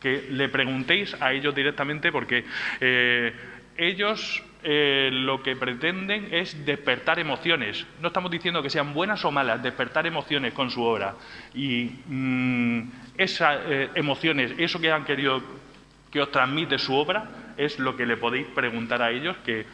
que 0.00 0.26
le 0.30 0.48
preguntéis 0.48 1.14
a 1.20 1.32
ellos 1.32 1.54
directamente 1.54 2.10
porque 2.10 2.44
eh, 2.80 3.32
ellos 3.76 4.42
eh, 4.62 5.08
lo 5.12 5.42
que 5.42 5.56
pretenden 5.56 6.28
es 6.32 6.66
despertar 6.66 7.18
emociones. 7.18 7.86
No 8.00 8.08
estamos 8.08 8.30
diciendo 8.30 8.62
que 8.62 8.70
sean 8.70 8.92
buenas 8.92 9.24
o 9.24 9.30
malas, 9.30 9.62
despertar 9.62 10.06
emociones 10.06 10.52
con 10.52 10.70
su 10.70 10.82
obra. 10.82 11.14
Y 11.54 11.90
mm, 12.06 12.90
esas 13.16 13.58
eh, 13.66 13.90
emociones, 13.94 14.52
eso 14.58 14.80
que 14.80 14.90
han 14.90 15.04
querido 15.04 15.42
que 16.10 16.20
os 16.20 16.30
transmite 16.30 16.78
su 16.78 16.94
obra, 16.94 17.30
es 17.56 17.78
lo 17.78 17.96
que 17.96 18.04
le 18.04 18.16
podéis 18.16 18.46
preguntar 18.48 19.00
a 19.02 19.10
ellos 19.10 19.36
que 19.44 19.64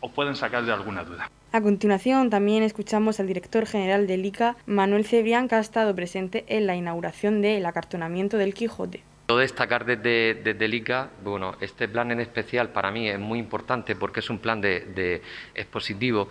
os 0.00 0.12
pueden 0.12 0.36
sacar 0.36 0.64
de 0.64 0.72
alguna 0.72 1.04
duda. 1.04 1.30
A 1.52 1.60
continuación, 1.60 2.28
también 2.28 2.62
escuchamos 2.62 3.18
al 3.18 3.26
director 3.26 3.66
general 3.66 4.06
del 4.06 4.26
ICA, 4.26 4.56
Manuel 4.66 5.06
Cebrián, 5.06 5.48
que 5.48 5.54
ha 5.54 5.60
estado 5.60 5.94
presente 5.94 6.44
en 6.48 6.66
la 6.66 6.76
inauguración 6.76 7.40
del 7.40 7.64
acartonamiento 7.64 8.36
del 8.36 8.52
Quijote. 8.52 9.02
Quiero 9.26 9.40
destacar 9.40 9.84
desde, 9.84 10.34
desde 10.34 10.76
ICA, 10.76 11.10
bueno, 11.24 11.56
este 11.60 11.88
plan 11.88 12.12
en 12.12 12.20
especial 12.20 12.68
para 12.68 12.92
mí 12.92 13.08
es 13.08 13.18
muy 13.18 13.40
importante 13.40 13.96
porque 13.96 14.20
es 14.20 14.30
un 14.30 14.38
plan 14.38 14.60
de, 14.60 15.20
expositivo 15.52 16.28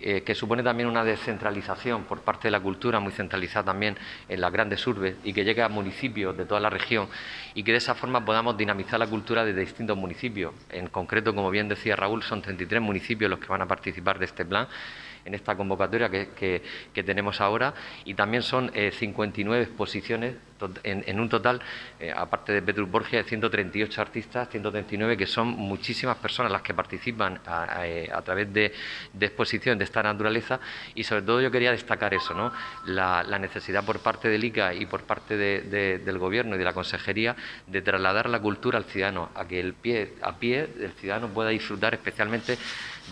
eh, 0.00 0.22
que 0.22 0.34
supone 0.34 0.62
también 0.62 0.88
una 0.88 1.04
descentralización 1.04 2.04
por 2.04 2.22
parte 2.22 2.48
de 2.48 2.52
la 2.52 2.60
cultura, 2.60 3.00
muy 3.00 3.12
centralizada 3.12 3.66
también 3.66 3.98
en 4.30 4.40
las 4.40 4.50
grandes 4.50 4.86
urbes 4.86 5.16
y 5.24 5.34
que 5.34 5.44
llegue 5.44 5.60
a 5.60 5.68
municipios 5.68 6.38
de 6.38 6.46
toda 6.46 6.58
la 6.58 6.70
región 6.70 7.08
y 7.52 7.64
que 7.64 7.72
de 7.72 7.78
esa 7.78 7.94
forma 7.94 8.24
podamos 8.24 8.56
dinamizar 8.56 8.98
la 8.98 9.08
cultura 9.08 9.44
desde 9.44 9.60
distintos 9.60 9.98
municipios. 9.98 10.54
En 10.70 10.86
concreto, 10.86 11.34
como 11.34 11.50
bien 11.50 11.68
decía 11.68 11.96
Raúl, 11.96 12.22
son 12.22 12.40
33 12.40 12.80
municipios 12.80 13.30
los 13.30 13.40
que 13.40 13.48
van 13.48 13.60
a 13.60 13.68
participar 13.68 14.18
de 14.18 14.24
este 14.24 14.46
plan 14.46 14.68
en 15.24 15.34
esta 15.34 15.56
convocatoria 15.56 16.10
que, 16.10 16.62
tenemos 16.94 17.40
ahora 17.40 17.74
y 18.04 18.14
también 18.14 18.42
son 18.42 18.70
59 18.74 19.60
eh, 19.60 19.64
exposiciones 19.64 20.34
en, 20.82 21.20
un 21.20 21.28
total, 21.28 21.60
eh, 22.00 22.12
aparte 22.14 22.52
de 22.52 22.62
Petrus 22.62 22.90
Borgia, 22.90 23.22
de 23.22 23.28
138 23.28 24.00
artistas, 24.00 24.48
139 24.50 25.16
que 25.16 25.26
son 25.26 25.48
muchísimas 25.48 26.16
personas 26.16 26.50
las 26.50 26.62
que 26.62 26.74
participan 26.74 27.40
a, 27.46 27.86
eh, 27.86 28.10
través 28.24 28.52
de, 28.52 28.72
exposiciones 29.20 29.78
de 29.78 29.84
esta 29.84 30.02
naturaleza 30.02 30.60
y 30.94 31.04
sobre 31.04 31.22
todo 31.22 31.40
yo 31.40 31.50
quería 31.50 31.70
destacar 31.70 32.14
eso, 32.14 32.34
¿no? 32.34 32.52
la, 32.86 33.38
necesidad 33.38 33.84
por 33.84 34.00
parte 34.00 34.28
del 34.28 34.42
ICA 34.42 34.74
y 34.74 34.86
por 34.86 35.04
parte 35.04 35.36
del 35.36 36.18
Gobierno 36.18 36.56
y 36.56 36.58
de 36.58 36.64
la 36.64 36.72
Consejería 36.72 37.36
de 37.68 37.82
trasladar 37.82 38.28
la 38.28 38.40
cultura 38.40 38.78
al 38.78 38.84
ciudadano, 38.84 39.30
a 39.34 39.46
que 39.46 39.60
el 39.60 39.74
pie 39.74 40.14
a 40.22 40.36
pie 40.38 40.68
el 40.80 40.92
ciudadano 40.92 41.28
pueda 41.28 41.50
disfrutar 41.50 41.94
especialmente 41.94 42.58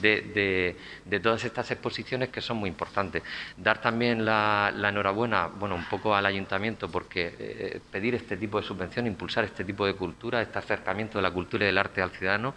de, 0.00 0.76
todas 1.22 1.44
estas 1.44 1.70
exposiciones 1.70 2.28
que 2.30 2.40
son 2.40 2.58
muy 2.58 2.68
importantes. 2.68 3.22
Dar 3.56 3.80
también 3.80 4.24
la, 4.24 4.72
enhorabuena, 4.76 5.46
bueno, 5.46 5.74
un 5.74 5.84
poco 5.84 6.14
al 6.14 6.26
ayuntamiento 6.26 6.88
porque 6.88 7.34
eh, 7.38 7.80
pedir 7.90 8.14
este 8.14 8.36
tipo 8.36 8.60
de 8.60 8.66
subvención, 8.66 9.06
impulsar 9.06 9.44
este 9.44 9.64
tipo 9.64 9.86
de 9.86 9.94
cultura, 9.94 10.42
este 10.42 10.58
acercamiento 10.58 11.18
de 11.18 11.22
la 11.22 11.30
cultura 11.30 11.64
y 11.64 11.66
del 11.66 11.78
arte 11.78 12.02
al 12.02 12.10
ciudadano 12.10 12.54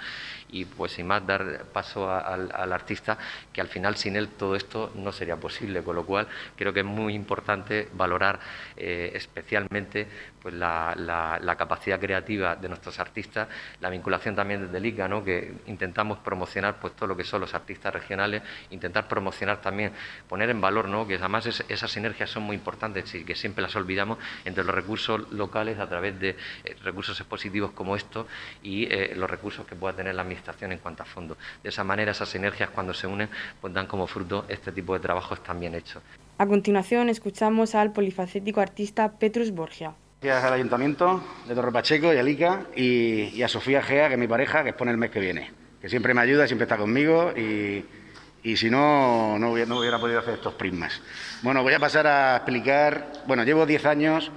y 0.52 0.66
pues 0.66 0.94
sin 0.94 1.08
más 1.08 1.26
dar 1.26 1.66
paso 1.72 2.10
al, 2.12 2.74
artista 2.74 3.18
que 3.54 3.62
al 3.62 3.68
final 3.68 3.96
sin 3.96 4.16
él 4.16 4.30
todo 4.30 4.56
esto 4.56 4.92
no 4.96 5.12
sería 5.12 5.36
posible, 5.36 5.84
con 5.84 5.96
lo 5.96 6.06
cual 6.06 6.28
creo 6.56 6.74
que 6.74 6.82
es 6.82 6.86
muy 6.86 7.14
importante 7.14 7.90
valorar 7.94 8.40
eh, 8.76 9.12
especialmente 9.14 10.08
pues 10.42 10.54
la, 10.54 11.56
capacidad 11.58 12.00
creativa 12.00 12.56
de 12.56 12.70
nuestros 12.70 13.00
artistas, 13.00 13.50
la 13.82 13.90
vinculación 13.90 14.36
también 14.36 14.72
desde 14.72 14.88
ICA, 14.88 15.08
¿no? 15.08 15.24
que 15.24 15.54
intentamos 15.68 16.20
promocionar 16.20 16.80
pues 16.80 16.96
todo 16.96 17.08
lo 17.08 17.18
que 17.18 17.26
son 17.26 17.42
los 17.42 17.54
artistas 17.54 17.94
regionales, 17.94 18.42
intentar 18.70 19.08
promocionar 19.08 19.62
también, 19.62 19.92
poner 20.28 20.50
en 20.50 20.62
valor, 20.62 20.88
¿no? 20.88 21.06
que 21.06 21.16
además 21.16 21.46
esas 21.46 21.92
sinergias 21.92 22.30
son 22.30 22.44
muy 22.44 22.56
importantes 22.56 23.14
y 23.14 23.26
que 23.26 23.36
siempre 23.36 23.62
las 23.62 23.76
olvidamos 23.76 24.20
entre 24.46 24.64
los 24.64 24.74
recursos 24.74 25.30
locales 25.32 25.80
a 25.80 25.90
través 25.90 26.18
de 26.20 26.30
eh, 26.30 26.76
recursos 26.84 27.20
expositivos 27.20 27.72
como 27.72 27.96
estos 27.96 28.26
y 28.64 28.86
eh, 28.86 29.14
los 29.16 29.30
recursos 29.30 29.68
que 29.68 29.76
pueda 29.76 29.96
tener 29.96 30.16
la 30.16 30.22
administración 30.22 30.39
en 30.62 30.78
cuanto 30.80 31.04
a 31.04 31.06
fondos. 31.06 31.38
De 31.64 31.70
esa 31.70 31.84
manera 31.84 32.12
esas 32.12 32.30
sinergias 32.30 32.70
cuando 32.70 32.94
se 32.94 33.08
unen 33.08 33.30
pues 33.62 33.74
dan 33.74 33.88
como 33.88 34.08
fruto 34.08 34.46
este 34.48 34.72
tipo 34.72 34.94
de 34.94 35.00
trabajos 35.00 35.44
tan 35.44 35.60
bien 35.60 35.76
hechos. 35.76 36.02
A 36.38 36.46
continuación 36.46 37.10
escuchamos 37.10 37.76
al 37.76 37.92
polifacético 37.92 38.62
artista 38.62 39.12
Petrus 39.20 39.52
Borgia. 39.52 39.94
Gracias 40.22 40.46
al 40.46 40.54
Ayuntamiento 40.54 41.24
de 41.48 41.56
Torre 41.56 41.72
Pacheco 41.72 42.14
y 42.14 42.18
a 42.18 42.24
Lica 42.24 42.66
y, 42.76 43.42
a 43.42 43.48
Sofía 43.48 43.82
Gea, 43.82 44.08
que 44.08 44.16
es 44.16 44.20
mi 44.20 44.28
pareja, 44.28 44.64
que 44.64 44.70
expone 44.70 44.92
el 44.92 44.98
mes 44.98 45.12
que 45.12 45.20
viene, 45.22 45.52
que 45.82 45.88
siempre 45.88 46.14
me 46.14 46.22
ayuda, 46.22 46.46
siempre 46.46 46.66
está 46.66 46.76
conmigo 46.76 47.32
y, 47.38 48.56
si 48.58 48.70
no, 48.70 49.40
no 49.40 49.52
hubiera, 49.52 49.98
podido 49.98 50.20
hacer 50.20 50.34
estos 50.34 50.56
prismas. 50.56 51.02
Bueno, 51.42 51.64
voy 51.64 51.74
a 51.74 51.80
pasar 51.80 52.06
a 52.06 52.36
explicar, 52.36 53.12
bueno, 53.28 53.46
llevo 53.46 53.66
10 53.66 53.86
años, 53.86 54.32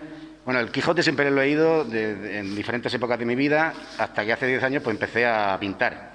bueno, 0.44 0.60
el 0.60 0.70
Quijote 0.70 1.02
siempre 1.02 1.30
lo 1.30 1.40
he 1.40 1.48
ido 1.48 1.86
en 1.92 2.54
diferentes 2.56 2.92
épocas 2.92 3.18
de 3.18 3.24
mi 3.24 3.36
vida, 3.36 3.72
hasta 3.98 4.24
que 4.24 4.32
hace 4.32 4.46
10 4.46 4.62
años 4.64 4.82
pues 4.82 4.94
empecé 4.94 5.24
a 5.26 5.56
pintar 5.60 6.12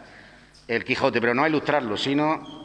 el 0.68 0.84
Quijote, 0.84 1.22
pero 1.22 1.34
no 1.34 1.44
a 1.44 1.50
ilustrarlo, 1.50 1.96
sino 1.96 2.58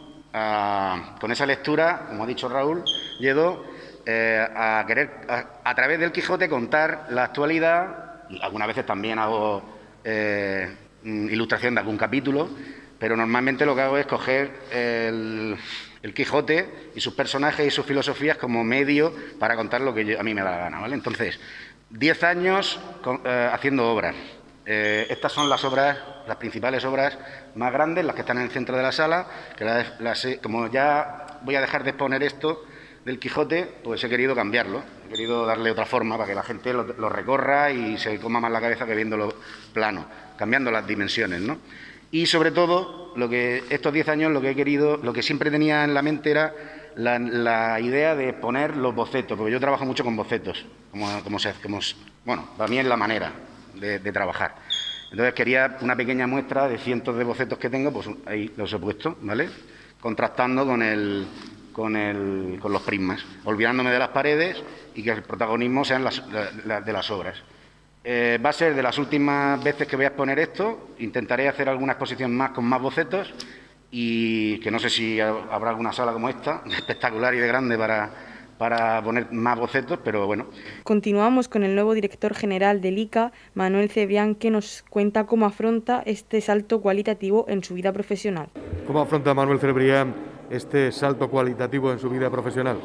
con 1.21 1.31
esa 1.31 1.47
lectura, 1.47 2.07
como 2.09 2.25
ha 2.25 2.27
dicho 2.27 2.49
Raúl 2.49 2.83
Lledo, 3.21 3.65
eh, 4.05 4.45
a 4.55 4.85
querer, 4.87 5.11
a, 5.63 5.75
través 5.75 6.01
del 6.01 6.11
Quijote, 6.11 6.49
contar 6.49 7.07
la 7.11 7.25
actualidad. 7.25 8.25
Algunas 8.41 8.67
veces 8.67 8.85
también 8.85 9.19
hago 9.19 9.63
eh, 10.03 10.75
mm, 11.05 11.29
ilustración 11.29 11.75
de 11.75 11.81
algún 11.81 11.97
capítulo, 11.97 12.49
pero 12.99 13.17
normalmente 13.17 13.65
lo 13.65 13.77
que 13.77 13.83
hago 13.83 13.99
es 13.99 14.07
coger 14.07 14.51
el, 14.73 15.57
Quijote 16.15 16.91
y 16.95 17.01
sus 17.01 17.15
personajes 17.15 17.67
y 17.67 17.71
sus 17.71 17.87
filosofías 17.87 18.37
como 18.37 18.65
medio 18.65 19.15
para 19.39 19.57
contar 19.57 19.81
lo 19.81 19.95
que 19.95 20.19
a 20.19 20.23
mí 20.23 20.35
me 20.35 20.43
da 20.43 20.51
la 20.51 20.59
gana. 20.59 20.81
¿vale? 20.81 20.95
Entonces, 20.95 21.39
diez 21.91 22.23
años 22.25 22.81
eh, 23.25 23.51
haciendo 23.53 23.89
obras. 23.91 24.15
estas 24.65 25.33
son 25.33 25.49
las 25.49 25.65
obras, 25.65 25.99
las 26.27 26.37
principales 26.37 26.85
obras 26.85 27.19
más 27.55 27.73
grandes, 27.73 28.05
las 28.05 28.15
que 28.15 28.23
están 28.23 28.39
en 28.39 28.45
el 28.45 28.51
centro 28.51 28.77
de 28.77 28.83
la 28.83 28.93
sala, 28.93 29.27
que 29.57 30.39
como 30.43 30.71
ya 30.71 31.39
voy 31.43 31.55
a 31.57 31.61
dejar 31.61 31.85
de 31.85 31.91
exponer 31.91 32.23
esto, 32.23 32.65
del 33.05 33.19
Quijote, 33.19 33.69
pues 33.83 34.03
he 34.05 34.09
querido 34.09 34.35
cambiarlo, 34.35 34.83
he 35.07 35.11
querido 35.11 35.45
darle 35.45 35.71
otra 35.71 35.87
forma 35.87 36.17
para 36.17 36.29
que 36.29 36.35
la 36.35 36.43
gente 36.43 36.73
lo, 36.73 37.09
recorra 37.09 37.71
y 37.71 37.99
se 37.99 38.19
coma 38.19 38.41
más 38.41 38.53
la 38.53 38.61
cabeza 38.61 38.87
que 38.87 38.95
viéndolo 38.95 39.35
plano, 39.73 40.07
cambiando 40.39 40.71
las 40.71 40.87
dimensiones, 40.87 41.41
¿no? 41.41 41.59
Y 42.13 42.27
sobre 42.27 42.51
todo, 42.51 43.15
lo 43.17 43.29
que 43.29 43.65
estos 43.71 43.93
diez 43.93 44.07
años 44.07 44.31
lo 44.31 44.43
que 44.43 44.51
he 44.51 44.55
querido, 44.55 44.99
lo 44.99 45.15
que 45.15 45.23
siempre 45.23 45.51
tenía 45.51 45.83
en 45.83 45.95
la 45.95 46.03
mente 46.03 46.31
era 46.31 46.55
la, 46.95 47.81
idea 47.81 48.15
de 48.15 48.35
poner 48.35 48.77
los 48.77 48.95
bocetos, 48.95 49.37
porque 49.37 49.51
yo 49.51 49.59
trabajo 49.59 49.87
mucho 49.87 50.05
con 50.05 50.15
bocetos, 50.15 50.67
como, 50.91 51.23
como, 51.25 51.39
se, 51.39 51.55
como 51.55 51.81
bueno, 52.27 52.49
para 52.59 52.69
mí 52.69 52.79
es 52.79 52.85
la 52.85 52.99
manera 52.99 53.33
de, 53.75 53.99
trabajar. 54.13 54.57
Entonces 55.11 55.33
quería 55.33 55.79
una 55.81 55.97
pequeña 55.97 56.27
muestra 56.27 56.69
de 56.69 56.77
cientos 56.77 57.17
de 57.17 57.25
bocetos 57.25 57.59
que 57.59 57.71
tengo, 57.71 57.91
pues 57.91 58.07
ahí 58.27 58.53
los 58.59 58.71
he 58.75 58.79
puesto, 58.79 59.17
¿vale? 59.23 59.49
Contrastando 59.99 60.67
con 60.67 60.83
el, 60.83 61.27
con, 61.73 61.97
el, 61.97 62.59
con 62.61 62.73
los 62.73 62.83
prismas, 62.83 63.25
olvidándome 63.45 63.91
de 63.91 63.99
las 63.99 64.11
paredes 64.11 64.63
y 64.95 65.03
que 65.03 65.13
el 65.13 65.23
protagonismo 65.23 65.83
sean 65.83 66.05
las, 66.05 66.23
de 66.31 66.93
las 66.93 67.11
obras. 67.11 67.43
Eh, 68.05 68.39
va 68.45 68.51
a 68.51 68.53
ser 68.53 68.75
de 68.75 68.83
las 68.83 68.99
últimas 68.99 69.63
veces 69.63 69.87
que 69.87 69.97
voy 69.97 70.05
a 70.05 70.09
exponer 70.09 70.39
esto. 70.39 70.91
Intentaré 70.99 71.49
hacer 71.49 71.69
alguna 71.69 71.93
exposición 71.93 72.37
más 72.37 72.51
con 72.51 72.65
más 72.65 72.81
bocetos 72.81 73.33
y 73.91 74.59
que 74.61 74.71
no 74.71 74.79
sé 74.79 74.91
si 74.91 75.21
habrá 75.21 75.71
alguna 75.71 75.93
sala 75.93 76.13
como 76.13 76.29
esta, 76.29 76.63
espectacular 76.77 77.35
y 77.35 77.39
de 77.39 77.47
grande 77.47 77.77
para, 77.77 78.11
para 78.59 79.03
poner 79.03 79.31
más 79.33 79.59
bocetos, 79.59 79.99
pero 80.03 80.27
bueno. 80.27 80.47
Continuamos 80.85 81.49
con 81.49 81.63
el 81.63 81.75
nuevo 81.75 81.95
director 81.95 82.35
general 82.35 82.81
del 82.81 82.99
ICA, 82.99 83.33
Manuel 83.55 83.91
Cebrián, 83.91 84.35
que 84.35 84.51
nos 84.51 84.85
cuenta 84.89 85.27
cómo 85.27 85.47
afronta 85.47 86.03
este 86.07 86.41
salto 86.41 86.81
cualitativo 86.81 87.45
en 87.49 87.63
su 87.63 87.75
vida 87.75 87.93
profesional. 87.93 88.49
¿Cómo 88.87 89.01
afronta 89.01 89.35
Manuel 89.35 89.59
Cebrián 89.61 90.15
este 90.51 90.93
salto 90.93 91.29
cualitativo 91.29 91.93
en 91.93 91.99
su 91.99 92.09
vida 92.09 92.31
profesional? 92.31 92.79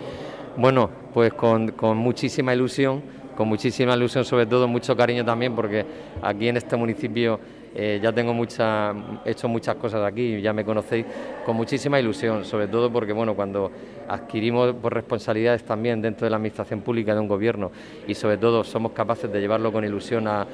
Bueno, 0.57 0.89
pues 1.13 1.33
con, 1.33 1.71
muchísima 1.95 2.55
ilusión, 2.55 3.03
con 3.37 3.47
muchísima 3.47 3.95
ilusión, 3.95 4.25
sobre 4.25 4.47
todo 4.47 4.67
mucho 4.67 4.97
cariño 4.97 5.23
también, 5.23 5.53
porque 5.53 5.85
aquí 6.23 6.47
en 6.47 6.57
este 6.57 6.75
municipio 6.75 7.39
eh, 7.75 7.99
ya 8.01 8.11
tengo 8.11 8.33
mucha, 8.33 8.91
he 9.23 9.31
hecho 9.31 9.47
muchas 9.47 9.75
cosas 9.75 10.03
aquí, 10.03 10.41
ya 10.41 10.51
me 10.53 10.65
conocéis, 10.65 11.05
con 11.45 11.55
muchísima 11.55 11.99
ilusión, 11.99 12.43
sobre 12.43 12.67
todo 12.67 12.91
porque 12.91 13.13
bueno, 13.13 13.35
cuando 13.35 13.71
adquirimos 14.07 14.73
por 14.73 14.91
responsabilidades 14.91 15.63
también 15.63 16.01
dentro 16.01 16.25
de 16.25 16.31
la 16.31 16.37
administración 16.37 16.81
pública 16.81 17.13
de 17.13 17.19
un 17.19 17.27
gobierno 17.27 17.71
y 18.07 18.15
sobre 18.15 18.37
todo 18.37 18.63
somos 18.63 18.93
capaces 18.93 19.31
de 19.31 19.39
llevarlo 19.39 19.71
con 19.71 19.85
ilusión 19.85 20.27
a, 20.27 20.47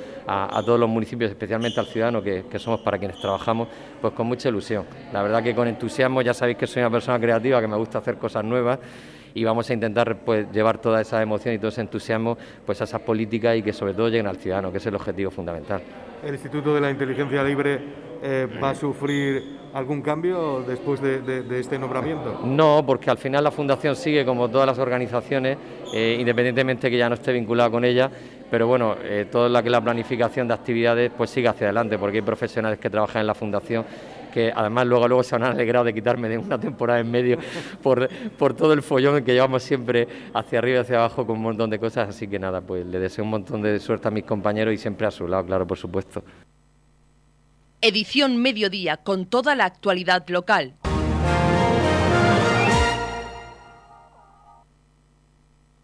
todos 0.65 0.77
los 0.77 0.89
municipios, 0.89 1.31
especialmente 1.31 1.79
al 1.79 1.85
ciudadano 1.85 2.21
que, 2.21 2.43
somos 2.59 2.81
para 2.81 2.97
quienes 2.97 3.17
trabajamos, 3.21 3.69
pues 4.01 4.13
con 4.13 4.27
mucha 4.27 4.49
ilusión. 4.49 4.83
La 5.13 5.23
verdad 5.23 5.41
que 5.41 5.55
con 5.55 5.69
entusiasmo, 5.69 6.21
ya 6.21 6.33
sabéis 6.33 6.57
que 6.57 6.67
soy 6.67 6.81
una 6.81 6.91
persona 6.91 7.17
creativa, 7.17 7.61
que 7.61 7.67
me 7.69 7.77
gusta 7.77 7.99
hacer 7.99 8.17
cosas 8.17 8.43
nuevas 8.43 8.79
y 9.33 9.43
vamos 9.43 9.69
a 9.69 9.73
intentar 9.73 10.17
pues, 10.17 10.51
llevar 10.51 10.79
toda 10.79 11.01
esa 11.01 11.21
emoción 11.21 11.55
y 11.55 11.57
todo 11.57 11.69
ese 11.69 11.81
entusiasmo 11.81 12.37
pues, 12.65 12.81
a 12.81 12.83
esas 12.83 13.01
políticas 13.01 13.57
y 13.57 13.61
que 13.61 13.73
sobre 13.73 13.93
todo 13.93 14.09
lleguen 14.09 14.27
al 14.27 14.37
ciudadano, 14.37 14.71
que 14.71 14.77
es 14.77 14.85
el 14.85 14.95
objetivo 14.95 15.31
fundamental. 15.31 15.81
¿El 16.23 16.33
Instituto 16.33 16.73
de 16.73 16.81
la 16.81 16.89
Inteligencia 16.89 17.43
Libre 17.43 17.79
eh, 18.21 18.47
va 18.61 18.69
a 18.69 18.75
sufrir 18.75 19.59
algún 19.73 20.01
cambio 20.01 20.63
después 20.65 21.01
de, 21.01 21.59
este 21.59 21.77
nombramiento? 21.77 22.41
No, 22.45 22.83
porque 22.85 23.09
al 23.09 23.17
final 23.17 23.43
la 23.43 23.51
Fundación 23.51 23.95
sigue 23.95 24.23
como 24.23 24.49
todas 24.49 24.67
las 24.67 24.79
organizaciones, 24.79 25.57
eh, 25.93 26.17
independientemente 26.19 26.89
que 26.89 26.97
ya 26.97 27.09
no 27.09 27.15
esté 27.15 27.33
vinculada 27.33 27.69
con 27.69 27.83
ella, 27.83 28.09
pero 28.49 28.67
bueno, 28.67 28.95
eh, 29.03 29.27
toda 29.29 29.49
la 29.49 29.63
que 29.63 29.69
la 29.69 29.81
planificación 29.81 30.47
de 30.47 30.53
actividades 30.53 31.11
pues 31.17 31.31
sigue 31.31 31.47
hacia 31.47 31.67
adelante, 31.67 31.97
porque 31.97 32.19
hay 32.19 32.23
profesionales 32.23 32.79
que 32.79 32.89
trabajan 32.89 33.21
en 33.21 33.27
la 33.27 33.35
Fundación 33.35 33.83
que 34.33 34.51
además 34.53 34.87
luego, 34.87 35.07
luego 35.07 35.23
se 35.23 35.35
han 35.35 35.43
alegrado 35.43 35.85
de 35.85 35.93
quitarme 35.93 36.27
de 36.27 36.39
una 36.39 36.59
temporada 36.59 36.99
en 36.99 37.11
medio 37.11 37.37
por, 37.83 38.09
por 38.37 38.55
todo 38.55 38.73
el 38.73 38.81
follón 38.81 39.23
que 39.23 39.33
llevamos 39.33 39.61
siempre 39.61 40.07
hacia 40.33 40.57
arriba 40.59 40.79
y 40.79 40.81
hacia 40.81 40.97
abajo 40.97 41.27
con 41.27 41.37
un 41.37 41.43
montón 41.43 41.69
de 41.69 41.77
cosas. 41.77 42.09
Así 42.09 42.27
que 42.27 42.39
nada, 42.39 42.61
pues 42.61 42.85
le 42.85 42.99
deseo 42.99 43.23
un 43.23 43.29
montón 43.29 43.61
de 43.61 43.79
suerte 43.79 44.07
a 44.07 44.11
mis 44.11 44.23
compañeros 44.23 44.73
y 44.73 44.77
siempre 44.77 45.05
a 45.05 45.11
su 45.11 45.27
lado, 45.27 45.45
claro, 45.45 45.67
por 45.67 45.77
supuesto. 45.77 46.23
Edición 47.81 48.37
Mediodía 48.37 48.97
con 48.97 49.25
toda 49.25 49.55
la 49.55 49.65
actualidad 49.65 50.27
local. 50.29 50.73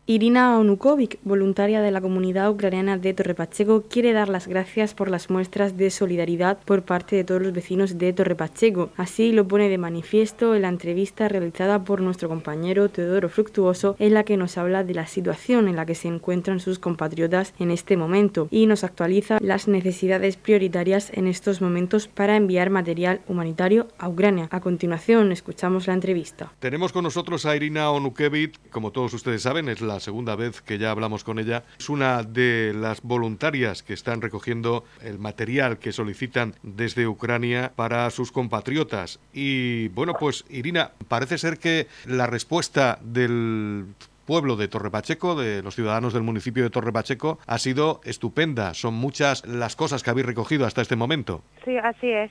Irina 0.09 0.57
Onukovic, 0.57 1.19
voluntaria 1.23 1.83
de 1.83 1.91
la 1.91 2.01
comunidad 2.01 2.49
ucraniana 2.49 2.97
de 2.97 3.13
Torre 3.13 3.35
Pacheco, 3.35 3.83
quiere 3.83 4.11
dar 4.11 4.27
las 4.27 4.47
gracias 4.47 4.95
por 4.95 5.07
las 5.11 5.29
muestras 5.29 5.77
de 5.77 5.91
solidaridad 5.91 6.57
por 6.65 6.81
parte 6.81 7.15
de 7.15 7.23
todos 7.23 7.43
los 7.43 7.53
vecinos 7.53 7.99
de 7.99 8.11
Torre 8.11 8.33
Pacheco. 8.33 8.89
Así 8.97 9.31
lo 9.31 9.47
pone 9.47 9.69
de 9.69 9.77
manifiesto 9.77 10.55
en 10.55 10.63
la 10.63 10.69
entrevista 10.69 11.27
realizada 11.27 11.83
por 11.83 12.01
nuestro 12.01 12.27
compañero 12.27 12.89
Teodoro 12.89 13.29
Fructuoso, 13.29 13.95
en 13.99 14.15
la 14.15 14.23
que 14.23 14.35
nos 14.35 14.57
habla 14.57 14.83
de 14.83 14.95
la 14.95 15.05
situación 15.05 15.67
en 15.67 15.75
la 15.75 15.85
que 15.85 15.93
se 15.93 16.07
encuentran 16.07 16.59
sus 16.59 16.79
compatriotas 16.79 17.53
en 17.59 17.69
este 17.69 17.95
momento 17.95 18.47
y 18.49 18.65
nos 18.65 18.83
actualiza 18.83 19.37
las 19.39 19.67
necesidades 19.67 20.37
prioritarias 20.37 21.11
en 21.13 21.27
estos 21.27 21.61
momentos 21.61 22.07
para 22.07 22.35
enviar 22.35 22.71
material 22.71 23.21
humanitario 23.27 23.89
a 23.99 24.09
Ucrania. 24.09 24.47
A 24.49 24.59
continuación, 24.59 25.31
escuchamos 25.31 25.85
la 25.85 25.93
entrevista. 25.93 26.51
Tenemos 26.57 26.93
con 26.93 27.03
nosotros 27.03 27.45
a 27.45 27.55
Irina 27.55 27.91
Onukovic, 27.91 28.71
como 28.71 28.91
todos 28.91 29.13
ustedes 29.13 29.43
saben, 29.43 29.69
es 29.69 29.81
la 29.81 29.98
segunda 29.99 30.35
vez 30.35 30.61
que 30.61 30.77
ya 30.77 30.91
hablamos 30.91 31.23
con 31.23 31.39
ella. 31.39 31.63
Es 31.79 31.89
una 31.89 32.23
de 32.23 32.73
las 32.75 33.01
voluntarias 33.01 33.83
que 33.83 33.93
están 33.93 34.21
recogiendo 34.21 34.83
el 35.01 35.19
material 35.19 35.77
que 35.79 35.91
solicitan 35.91 36.55
desde 36.63 37.07
Ucrania 37.07 37.71
para 37.75 38.09
sus 38.09 38.31
compatriotas. 38.31 39.19
Y 39.33 39.89
bueno, 39.89 40.13
pues 40.19 40.45
Irina, 40.49 40.91
parece 41.07 41.37
ser 41.37 41.57
que 41.57 41.87
la 42.05 42.27
respuesta 42.27 42.99
del 43.01 43.85
pueblo 44.29 44.55
de 44.57 44.67
Torre 44.67 44.91
Pacheco, 44.91 45.33
de 45.33 45.63
los 45.63 45.73
ciudadanos 45.73 46.13
del 46.13 46.21
municipio 46.21 46.61
de 46.61 46.69
Torre 46.69 46.93
Pacheco, 46.93 47.39
ha 47.47 47.57
sido 47.57 47.99
estupenda. 48.03 48.75
Son 48.75 48.93
muchas 48.93 49.43
las 49.47 49.75
cosas 49.75 50.03
que 50.03 50.11
habéis 50.11 50.27
recogido 50.27 50.67
hasta 50.67 50.83
este 50.83 50.95
momento. 50.95 51.41
Sí, 51.65 51.75
así 51.77 52.11
es. 52.11 52.29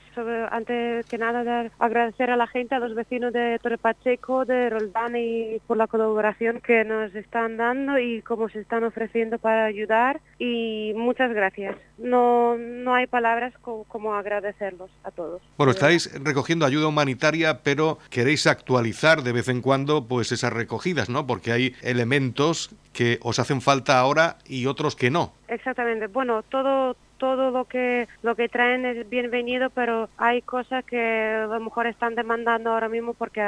antes 0.49 1.05
que 1.07 1.17
nada, 1.17 1.69
agradecer 1.77 2.31
a 2.31 2.37
la 2.37 2.47
gente, 2.47 2.73
a 2.75 2.79
los 2.79 2.95
vecinos 2.95 3.33
de 3.33 3.59
Torre 3.61 3.77
Pacheco, 3.77 4.45
de 4.45 4.69
Roldán 4.69 5.17
y 5.17 5.59
por 5.67 5.75
la 5.75 5.87
colaboración 5.87 6.61
que 6.61 6.85
nos 6.85 7.13
están 7.15 7.57
dando 7.57 7.99
y 7.99 8.21
cómo 8.21 8.47
se 8.47 8.61
están 8.61 8.85
ofreciendo 8.85 9.37
para 9.37 9.65
ayudar. 9.65 10.21
Y 10.37 10.93
muchas 10.95 11.33
gracias. 11.33 11.75
No, 11.97 12.57
no 12.57 12.95
hay 12.95 13.07
palabras 13.07 13.53
como, 13.61 14.13
agradecerlos 14.13 14.89
a 15.03 15.11
todos. 15.11 15.41
Bueno, 15.57 15.73
estáis 15.73 16.09
recogiendo 16.23 16.65
ayuda 16.65 16.87
humanitaria, 16.87 17.61
pero 17.61 17.99
queréis 18.09 18.47
actualizar 18.47 19.21
de 19.21 19.33
vez 19.33 19.49
en 19.49 19.61
cuando 19.61 20.07
pues 20.07 20.31
esas 20.31 20.53
recogidas, 20.53 21.09
¿no? 21.09 21.27
Porque 21.27 21.51
hay 21.51 21.75
elementos 21.89 22.75
que 22.93 23.19
os 23.21 23.39
hacen 23.39 23.61
falta 23.61 23.99
ahora 23.99 24.37
y 24.45 24.65
otros 24.65 24.95
que 24.95 25.09
no. 25.09 25.33
Exactamente. 25.47 26.07
Bueno, 26.07 26.43
todo 26.43 26.95
todo 27.17 27.51
lo 27.51 27.65
que 27.65 28.07
lo 28.23 28.35
que 28.35 28.47
traen 28.47 28.85
es 28.85 29.09
bienvenido, 29.09 29.69
pero 29.69 30.09
hay 30.17 30.41
cosas 30.41 30.85
que 30.85 31.43
a 31.43 31.47
lo 31.47 31.59
mejor 31.59 31.85
están 31.85 32.15
demandando 32.15 32.71
ahora 32.71 32.89
mismo 32.89 33.13
porque 33.13 33.41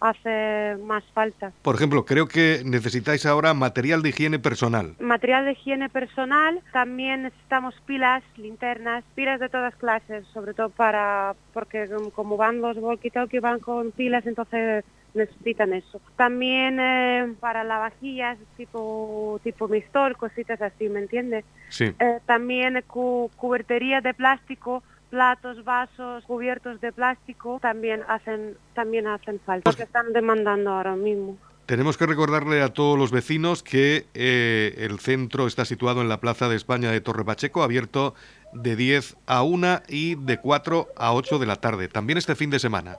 hace 0.00 0.76
más 0.82 1.04
falta. 1.12 1.52
Por 1.62 1.74
ejemplo, 1.74 2.04
creo 2.04 2.26
que 2.26 2.62
necesitáis 2.64 3.26
ahora 3.26 3.54
material 3.54 4.02
de 4.02 4.08
higiene 4.08 4.38
personal. 4.38 4.94
Material 4.98 5.44
de 5.44 5.52
higiene 5.52 5.88
personal, 5.88 6.60
también 6.72 7.24
necesitamos 7.24 7.74
pilas, 7.86 8.22
linternas, 8.36 9.04
pilas 9.14 9.38
de 9.40 9.48
todas 9.48 9.74
clases, 9.76 10.26
sobre 10.32 10.54
todo 10.54 10.70
para 10.70 11.34
porque 11.52 11.88
como 12.14 12.36
van 12.36 12.60
los 12.60 12.76
walkie-talkie 12.78 13.40
van 13.40 13.60
con 13.60 13.92
pilas, 13.92 14.26
entonces 14.26 14.84
necesitan 15.14 15.72
eso. 15.72 16.00
También 16.16 16.78
eh, 16.80 17.34
para 17.40 17.64
lavavajillas 17.64 18.38
tipo 18.56 19.40
tipo 19.42 19.68
mistol, 19.68 20.16
cositas 20.16 20.60
así, 20.62 20.88
¿me 20.88 21.00
entiendes? 21.00 21.44
Sí. 21.68 21.92
Eh, 21.98 22.20
también 22.26 22.82
cubertería 22.86 24.00
de 24.00 24.14
plástico 24.14 24.82
platos, 25.10 25.64
vasos, 25.64 26.24
cubiertos 26.24 26.80
de 26.80 26.92
plástico 26.92 27.58
también 27.60 28.02
hacen 28.08 28.56
también 28.74 29.06
hacen 29.06 29.40
falta 29.40 29.68
porque 29.70 29.82
están 29.82 30.12
demandando 30.12 30.70
ahora 30.70 30.96
mismo. 30.96 31.36
Tenemos 31.66 31.96
que 31.96 32.06
recordarle 32.06 32.62
a 32.62 32.70
todos 32.70 32.98
los 32.98 33.12
vecinos 33.12 33.62
que 33.62 34.06
eh, 34.14 34.74
el 34.78 34.98
centro 34.98 35.46
está 35.46 35.64
situado 35.64 36.02
en 36.02 36.08
la 36.08 36.18
Plaza 36.18 36.48
de 36.48 36.56
España 36.56 36.90
de 36.90 37.00
Torre 37.00 37.24
Pacheco, 37.24 37.62
abierto 37.62 38.14
de 38.52 38.74
10 38.74 39.16
a 39.26 39.44
1 39.44 39.82
y 39.86 40.16
de 40.16 40.38
4 40.38 40.88
a 40.96 41.14
8 41.14 41.38
de 41.38 41.46
la 41.46 41.56
tarde, 41.56 41.86
también 41.86 42.18
este 42.18 42.34
fin 42.34 42.50
de 42.50 42.58
semana. 42.58 42.98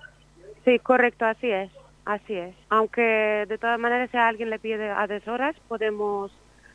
Sí, 0.64 0.80
correcto, 0.80 1.26
así 1.26 1.50
es. 1.50 1.70
Así 2.06 2.34
es. 2.34 2.56
Aunque 2.70 3.46
de 3.48 3.58
todas 3.58 3.80
maneras 3.80 4.10
si 4.12 4.18
alguien 4.18 4.50
le 4.50 4.60
pide 4.60 4.90
a 4.90 5.08
deshoras, 5.08 5.56
podemos, 5.68 6.32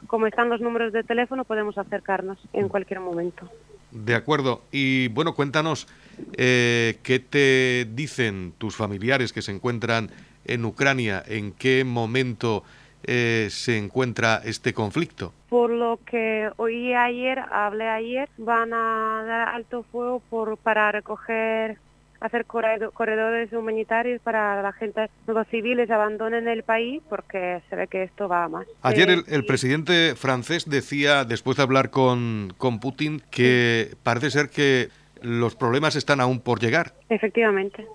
como 0.06 0.26
están 0.26 0.48
los 0.48 0.60
números 0.60 0.92
de 0.92 1.02
teléfono, 1.02 1.44
podemos 1.44 1.76
acercarnos 1.78 2.38
en 2.52 2.68
cualquier 2.68 3.00
momento. 3.00 3.50
De 3.90 4.14
acuerdo. 4.14 4.62
Y 4.70 5.08
bueno, 5.08 5.34
cuéntanos 5.34 5.88
eh, 6.36 6.98
qué 7.02 7.18
te 7.18 7.86
dicen 7.92 8.52
tus 8.58 8.76
familiares 8.76 9.32
que 9.32 9.42
se 9.42 9.52
encuentran 9.52 10.10
en 10.44 10.64
Ucrania, 10.64 11.22
en 11.26 11.52
qué 11.52 11.84
momento 11.84 12.62
eh, 13.02 13.48
se 13.50 13.78
encuentra 13.78 14.40
este 14.44 14.74
conflicto. 14.74 15.32
Por 15.48 15.70
lo 15.70 15.98
que 16.04 16.50
oí 16.56 16.94
ayer, 16.94 17.38
hablé 17.38 17.88
ayer, 17.88 18.28
van 18.36 18.72
a 18.72 19.24
dar 19.26 19.48
alto 19.48 19.84
fuego 19.84 20.20
por, 20.28 20.56
para 20.56 20.92
recoger 20.92 21.78
hacer 22.20 22.46
corredores 22.46 23.52
humanitarios 23.52 24.20
para 24.22 24.62
la 24.62 24.72
gente, 24.72 25.08
los 25.26 25.46
civiles 25.48 25.90
abandonen 25.90 26.48
el 26.48 26.62
país 26.62 27.02
porque 27.08 27.62
se 27.68 27.76
ve 27.76 27.86
que 27.86 28.02
esto 28.04 28.28
va 28.28 28.48
más. 28.48 28.66
Ayer 28.82 29.10
el, 29.10 29.24
el 29.28 29.44
presidente 29.44 30.14
francés 30.16 30.68
decía, 30.68 31.24
después 31.24 31.56
de 31.56 31.62
hablar 31.62 31.90
con, 31.90 32.52
con 32.58 32.80
Putin, 32.80 33.22
que 33.30 33.94
parece 34.02 34.30
ser 34.30 34.48
que 34.48 34.88
los 35.22 35.56
problemas 35.56 35.96
están 35.96 36.20
aún 36.20 36.40
por 36.40 36.60
llegar. 36.60 36.92
Efectivamente 37.08 37.86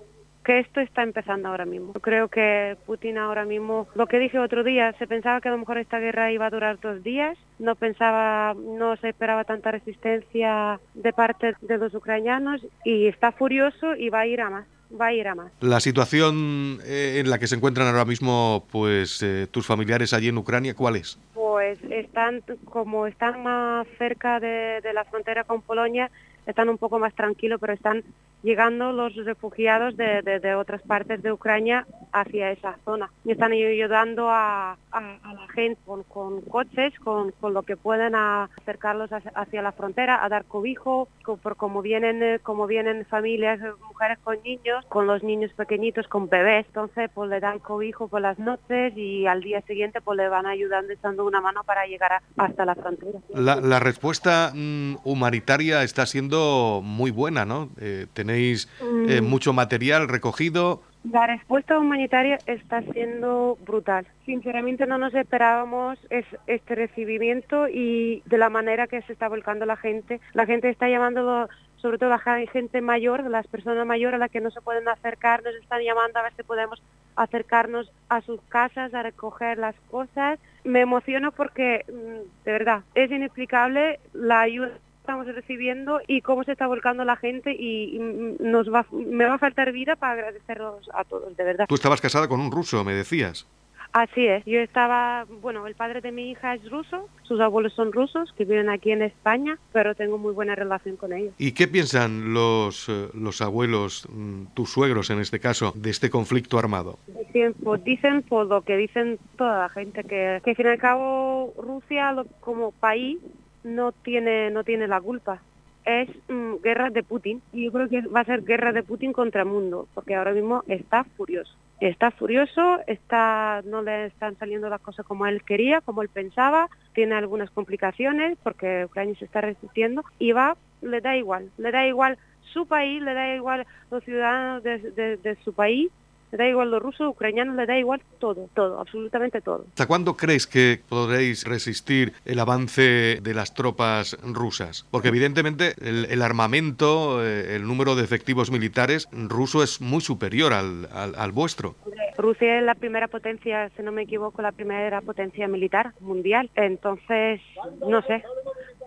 que 0.44 0.60
esto 0.60 0.80
está 0.80 1.02
empezando 1.02 1.48
ahora 1.48 1.64
mismo. 1.64 1.92
Creo 1.94 2.28
que 2.28 2.76
Putin 2.86 3.18
ahora 3.18 3.44
mismo, 3.44 3.86
lo 3.94 4.06
que 4.06 4.18
dije 4.18 4.38
otro 4.38 4.64
día, 4.64 4.92
se 4.98 5.06
pensaba 5.06 5.40
que 5.40 5.48
a 5.48 5.52
lo 5.52 5.58
mejor 5.58 5.78
esta 5.78 5.98
guerra 5.98 6.32
iba 6.32 6.46
a 6.46 6.50
durar 6.50 6.80
dos 6.80 7.02
días, 7.02 7.38
no 7.58 7.74
pensaba, 7.74 8.54
no 8.54 8.96
se 8.96 9.10
esperaba 9.10 9.44
tanta 9.44 9.70
resistencia 9.70 10.80
de 10.94 11.12
parte 11.12 11.54
de 11.60 11.78
los 11.78 11.94
ucranianos 11.94 12.64
y 12.84 13.06
está 13.06 13.32
furioso 13.32 13.94
y 13.96 14.08
va 14.08 14.20
a 14.20 14.26
ir 14.26 14.40
a 14.40 14.50
más 14.50 14.66
va 15.00 15.06
a 15.06 15.12
ir 15.14 15.26
a 15.26 15.34
más. 15.34 15.50
La 15.60 15.80
situación 15.80 16.78
eh, 16.84 17.18
en 17.18 17.30
la 17.30 17.38
que 17.38 17.46
se 17.46 17.56
encuentran 17.56 17.86
ahora 17.88 18.04
mismo 18.04 18.66
pues 18.70 19.22
eh, 19.22 19.46
tus 19.50 19.66
familiares 19.66 20.12
allí 20.12 20.28
en 20.28 20.36
Ucrania, 20.36 20.74
¿cuál 20.74 20.96
es? 20.96 21.18
Pues 21.32 21.78
están, 21.88 22.42
como 22.66 23.06
están 23.06 23.42
más 23.42 23.86
cerca 23.96 24.38
de, 24.38 24.82
de 24.82 24.92
la 24.92 25.04
frontera 25.04 25.44
con 25.44 25.62
Polonia, 25.62 26.10
están 26.46 26.68
un 26.68 26.76
poco 26.76 26.98
más 26.98 27.14
tranquilos, 27.14 27.58
pero 27.58 27.72
están 27.72 28.04
llegando 28.42 28.92
los 28.92 29.14
refugiados 29.14 29.96
de, 29.96 30.54
otras 30.54 30.82
partes 30.82 31.22
de 31.22 31.32
Ucrania 31.32 31.86
hacia 32.12 32.50
esa 32.50 32.76
zona. 32.84 33.10
Y 33.24 33.32
están 33.32 33.52
ayudando 33.52 34.28
a, 34.30 34.76
a, 34.90 35.00
la 35.00 35.48
gente 35.54 35.80
con, 35.86 36.02
con 36.04 36.42
coches, 36.42 36.92
con, 37.00 37.32
lo 37.42 37.62
que 37.62 37.76
pueden 37.76 38.14
acercarlos 38.14 39.10
hacia, 39.12 39.62
la 39.62 39.72
frontera, 39.72 40.24
a 40.24 40.28
dar 40.28 40.44
cobijo, 40.44 41.08
por 41.42 41.56
como 41.56 41.82
vienen, 41.82 42.22
eh, 42.22 42.38
como 42.42 42.66
vienen 42.66 43.06
familias, 43.06 43.60
eh, 43.60 43.72
mujeres 43.86 44.18
con 44.22 44.42
niños, 44.42 44.84
con 44.88 45.06
los 45.06 45.22
niños 45.22 45.52
pequeñitos, 45.54 46.08
con 46.08 46.28
bebés, 46.28 46.66
entonces 46.66 47.10
pues 47.14 47.30
le 47.30 47.40
dan 47.40 47.58
cobijo 47.58 48.08
por 48.08 48.20
las 48.20 48.38
noches 48.38 48.96
y 48.96 49.26
al 49.26 49.42
día 49.42 49.60
siguiente 49.62 50.00
pues 50.00 50.16
le 50.16 50.28
van 50.28 50.46
ayudando, 50.46 50.92
echando 50.92 51.24
una 51.24 51.40
mano 51.40 51.62
para 51.64 51.86
llegar 51.86 52.22
hasta 52.36 52.64
la 52.64 52.74
frontera. 52.74 53.18
La, 53.34 53.78
respuesta 53.82 54.52
mm, 54.54 54.96
humanitaria 55.04 55.82
está 55.82 56.06
siendo 56.06 56.80
muy 56.82 57.10
buena, 57.10 57.44
¿no? 57.44 57.70
Eh, 57.80 58.06
tenéis 58.32 58.68
eh, 58.80 59.20
mm. 59.20 59.24
mucho 59.24 59.52
material 59.52 60.08
recogido. 60.08 60.82
La 61.10 61.26
respuesta 61.26 61.78
humanitaria 61.78 62.38
está 62.46 62.80
siendo 62.92 63.58
brutal. 63.66 64.06
Sinceramente 64.24 64.86
no 64.86 64.98
nos 64.98 65.14
esperábamos 65.14 65.98
este 66.46 66.74
recibimiento 66.74 67.68
y 67.68 68.22
de 68.26 68.38
la 68.38 68.50
manera 68.50 68.86
que 68.86 69.02
se 69.02 69.12
está 69.12 69.28
volcando 69.28 69.66
la 69.66 69.76
gente. 69.76 70.20
La 70.32 70.46
gente 70.46 70.68
está 70.70 70.88
llamando 70.88 71.48
sobre 71.76 71.98
todo 71.98 72.12
a 72.12 72.20
gente 72.20 72.80
mayor, 72.80 73.28
las 73.28 73.48
personas 73.48 73.84
mayores 73.84 74.14
a 74.14 74.18
las 74.18 74.30
que 74.30 74.40
no 74.40 74.52
se 74.52 74.60
pueden 74.60 74.88
acercar, 74.88 75.42
nos 75.42 75.56
están 75.56 75.82
llamando 75.82 76.20
a 76.20 76.22
ver 76.22 76.32
si 76.36 76.44
podemos 76.44 76.80
acercarnos 77.16 77.90
a 78.08 78.20
sus 78.20 78.40
casas 78.42 78.94
a 78.94 79.02
recoger 79.02 79.58
las 79.58 79.74
cosas. 79.90 80.38
Me 80.62 80.80
emociono 80.80 81.32
porque, 81.32 81.84
mm, 81.88 82.44
de 82.44 82.52
verdad, 82.52 82.82
es 82.94 83.10
inexplicable 83.10 83.98
la 84.12 84.42
ayuda 84.42 84.78
estamos 85.12 85.34
recibiendo 85.34 86.00
y 86.06 86.22
cómo 86.22 86.42
se 86.42 86.52
está 86.52 86.66
volcando 86.66 87.04
la 87.04 87.16
gente 87.16 87.52
y, 87.52 87.98
nos 88.40 88.72
va, 88.72 88.86
me 88.90 89.26
va 89.26 89.34
a 89.34 89.38
faltar 89.38 89.70
vida 89.72 89.94
para 89.96 90.14
agradecerlos 90.14 90.88
a 90.94 91.04
todos, 91.04 91.36
de 91.36 91.44
verdad. 91.44 91.66
Tú 91.68 91.74
estabas 91.74 92.00
casada 92.00 92.28
con 92.28 92.40
un 92.40 92.50
ruso, 92.50 92.82
me 92.82 92.94
decías. 92.94 93.46
Así 93.92 94.26
es, 94.26 94.42
yo 94.46 94.58
estaba, 94.58 95.26
bueno, 95.42 95.66
el 95.66 95.74
padre 95.74 96.00
de 96.00 96.12
mi 96.12 96.30
hija 96.30 96.54
es 96.54 96.70
ruso, 96.70 97.10
sus 97.24 97.40
abuelos 97.40 97.74
son 97.74 97.92
rusos, 97.92 98.32
que 98.38 98.46
viven 98.46 98.70
aquí 98.70 98.90
en 98.90 99.02
España, 99.02 99.58
pero 99.70 99.94
tengo 99.94 100.16
muy 100.16 100.32
buena 100.32 100.54
relación 100.54 100.96
con 100.96 101.12
ellos. 101.12 101.34
¿Y 101.36 101.52
qué 101.52 101.68
piensan 101.68 102.32
los, 102.32 102.88
eh, 102.88 103.08
los 103.12 103.42
abuelos, 103.42 104.08
mm, 104.08 104.54
tus 104.54 104.70
suegros 104.70 105.10
en 105.10 105.20
este 105.20 105.40
caso, 105.40 105.74
de 105.76 105.90
este 105.90 106.08
conflicto 106.08 106.58
armado? 106.58 106.98
Dicen, 107.06 107.52
pues 107.62 107.84
dicen 107.84 108.22
por 108.22 108.46
lo 108.46 108.62
que 108.62 108.78
dicen 108.78 109.18
toda 109.36 109.58
la 109.58 109.68
gente, 109.68 110.04
que, 110.04 110.40
que 110.42 110.50
al 110.50 110.56
fin 110.56 110.66
y 110.66 110.68
al 110.70 110.78
cabo 110.78 111.52
Rusia 111.58 112.16
como 112.40 112.72
país 112.72 113.18
no 113.64 113.92
tiene, 113.92 114.50
no 114.50 114.64
tiene 114.64 114.86
la 114.86 115.00
culpa. 115.00 115.40
Es 115.84 116.08
mm, 116.28 116.56
guerra 116.62 116.90
de 116.90 117.02
Putin. 117.02 117.42
Y 117.52 117.64
yo 117.64 117.72
creo 117.72 117.88
que 117.88 118.02
va 118.02 118.20
a 118.20 118.24
ser 118.24 118.42
guerra 118.42 118.72
de 118.72 118.82
Putin 118.82 119.12
contra 119.12 119.42
el 119.42 119.48
mundo, 119.48 119.88
porque 119.94 120.14
ahora 120.14 120.32
mismo 120.32 120.62
está 120.68 121.04
furioso. 121.04 121.52
Está 121.80 122.12
furioso, 122.12 122.78
está, 122.86 123.60
no 123.64 123.82
le 123.82 124.06
están 124.06 124.36
saliendo 124.38 124.68
las 124.68 124.80
cosas 124.80 125.04
como 125.04 125.26
él 125.26 125.42
quería, 125.42 125.80
como 125.80 126.02
él 126.02 126.08
pensaba, 126.08 126.68
tiene 126.94 127.16
algunas 127.16 127.50
complicaciones 127.50 128.38
porque 128.44 128.84
Ucrania 128.84 129.16
se 129.16 129.24
está 129.24 129.40
resistiendo. 129.40 130.04
Y 130.20 130.32
va, 130.32 130.56
le 130.80 131.00
da 131.00 131.16
igual, 131.16 131.50
le 131.58 131.72
da 131.72 131.86
igual 131.86 132.18
su 132.52 132.66
país, 132.66 133.02
le 133.02 133.14
da 133.14 133.34
igual 133.34 133.66
los 133.90 134.04
ciudadanos 134.04 134.62
de 134.62 135.38
su 135.42 135.52
país 135.52 135.90
le 136.32 136.38
da 136.38 136.48
igual 136.48 136.70
los 136.70 136.82
rusos, 136.82 137.08
ucranianos, 137.08 137.54
le 137.56 137.66
da 137.66 137.78
igual 137.78 138.00
todo, 138.18 138.48
todo, 138.54 138.80
absolutamente 138.80 139.40
todo. 139.42 139.66
¿Hasta 139.68 139.86
cuándo 139.86 140.16
crees 140.16 140.46
que 140.46 140.80
podréis 140.88 141.44
resistir 141.44 142.14
el 142.24 142.38
avance 142.38 143.20
de 143.22 143.34
las 143.34 143.54
tropas 143.54 144.16
rusas? 144.22 144.86
Porque 144.90 145.08
evidentemente 145.08 145.74
el, 145.80 146.22
armamento, 146.22 147.24
eh, 147.24 147.54
el 147.56 147.66
número 147.66 147.94
de 147.94 148.04
efectivos 148.04 148.50
militares 148.50 149.08
ruso 149.12 149.62
es 149.62 149.80
muy 149.82 150.00
superior 150.00 150.54
al, 150.54 150.88
al 150.92 151.32
vuestro. 151.32 151.74
Rusia 152.16 152.58
es 152.58 152.64
la 152.64 152.74
primera 152.74 153.08
potencia, 153.08 153.70
si 153.76 153.82
no 153.82 153.92
me 153.92 154.02
equivoco, 154.02 154.40
la 154.40 154.52
primera 154.52 155.02
potencia 155.02 155.46
militar 155.48 155.92
mundial. 156.00 156.50
Entonces, 156.54 157.40
no 157.86 158.00
sé, 158.02 158.22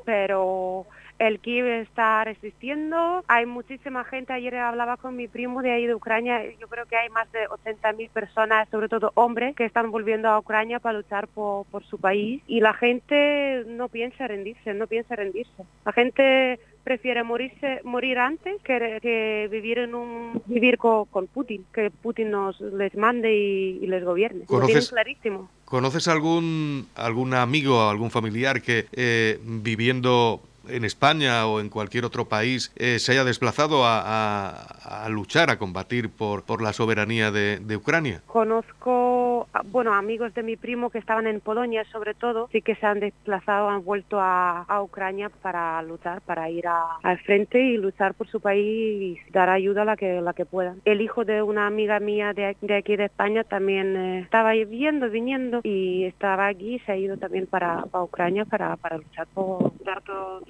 pero 0.04 0.88
el 1.20 1.40
Kiev 1.40 1.66
está 1.66 2.24
resistiendo. 2.24 3.24
Hay 3.28 3.46
muchísima 3.46 4.04
gente. 4.04 4.34
Ayer 4.34 4.56
hablaba 4.56 4.98
con 4.98 5.16
mi 5.16 5.28
primo 5.28 5.62
de 5.62 5.72
ahí 5.72 5.88
de 5.88 5.96
Ucrania. 5.96 6.42
Yo 6.60 6.68
creo 6.68 6.86
que 6.86 6.98
hay 6.98 7.10
más 7.10 7.32
de 7.32 7.48
80.000 7.48 8.10
personas, 8.10 8.68
sobre 8.70 8.90
todo 8.90 9.12
hombres, 9.16 9.56
que 9.56 9.66
están 9.66 9.92
volviendo 9.92 10.30
a 10.30 10.40
Ucrania 10.40 10.80
para 10.80 10.98
luchar 10.98 11.28
por, 11.28 11.66
por 11.68 11.86
su 11.86 11.98
país. 11.98 12.42
Y 12.48 12.60
la 12.60 12.74
gente 12.74 13.64
no 13.68 13.90
piensa 13.90 14.28
rendirse, 14.28 14.74
no 14.74 14.88
piensa 14.88 15.16
rendirse. 15.16 15.64
La 15.86 15.92
gente 15.92 16.60
prefiere 16.86 17.24
morirse, 17.24 17.82
morir 17.84 18.20
antes 18.20 18.62
que, 18.62 19.00
que 19.02 19.50
vivir 19.52 19.80
en 19.80 19.96
un 19.96 20.42
vivir 20.46 20.78
con, 20.78 21.06
con, 21.06 21.26
Putin, 21.26 21.66
que 21.74 21.90
Putin 21.90 22.30
nos 22.30 22.62
les 22.62 22.96
mande 22.96 23.36
y, 23.36 23.80
y 23.82 23.88
les 23.88 24.04
gobierne. 24.06 24.46
¿Conoces, 24.46 24.92
clarísimo. 24.92 25.50
¿Conoces 25.66 26.08
algún 26.08 26.88
algún 26.96 27.34
amigo, 27.34 27.90
algún 27.90 28.12
familiar 28.12 28.62
que 28.62 28.86
eh, 28.94 29.40
viviendo 29.44 30.42
en 30.70 30.86
España 30.86 31.46
o 31.48 31.60
en 31.60 31.70
cualquier 31.70 32.06
otro 32.06 32.26
país 32.26 32.72
eh, 32.76 33.00
se 33.00 33.12
haya 33.12 33.24
desplazado 33.24 33.84
a, 33.86 35.08
luchar, 35.10 35.50
a 35.50 35.58
combatir 35.58 36.10
por, 36.10 36.44
por 36.44 36.62
la 36.62 36.74
soberanía 36.74 37.32
de, 37.32 37.60
de, 37.60 37.76
Ucrania? 37.76 38.22
Conozco, 38.28 39.35
bueno, 39.66 39.94
amigos 39.94 40.34
de 40.34 40.44
mi 40.44 40.56
primo 40.56 40.90
que 40.90 41.00
estaban 41.00 41.28
en 41.28 41.40
Polonia 41.40 41.84
sobre 41.92 42.14
todo, 42.14 42.48
sí 42.52 42.62
que 42.62 42.76
se 42.76 42.86
han 42.86 43.00
desplazado, 43.00 43.70
han 43.70 43.84
vuelto 43.84 44.18
a, 44.20 44.66
Ucrania 44.82 45.30
para 45.42 45.82
luchar, 45.82 46.22
para 46.22 46.50
ir 46.50 46.66
al 46.68 47.18
frente 47.20 47.60
y 47.60 47.78
luchar 47.78 48.14
por 48.14 48.28
su 48.28 48.40
país 48.40 49.18
y 49.28 49.32
dar 49.32 49.50
ayuda 49.50 49.82
a 49.82 49.86
la 49.86 49.96
que, 49.96 50.22
la 50.22 50.34
que 50.34 50.46
puedan. 50.46 50.82
El 50.86 51.02
hijo 51.02 51.26
de 51.26 51.42
una 51.42 51.66
amiga 51.66 52.00
mía 52.00 52.34
de, 52.34 52.46
aquí 52.76 52.96
de 52.96 53.06
España 53.06 53.44
también 53.44 53.96
eh, 53.96 54.20
estaba 54.20 54.52
viendo, 54.52 55.10
viniendo 55.10 55.62
y 55.64 56.04
estaba 56.06 56.48
aquí, 56.48 56.80
se 56.86 56.92
ha 56.92 56.98
ido 56.98 57.18
también 57.18 57.48
para, 57.48 57.86
Ucrania 57.94 58.46
para, 58.46 58.76
para 58.76 58.98
luchar 58.98 59.28
por 59.34 59.72
dar 59.84 60.02
todo 60.02 60.42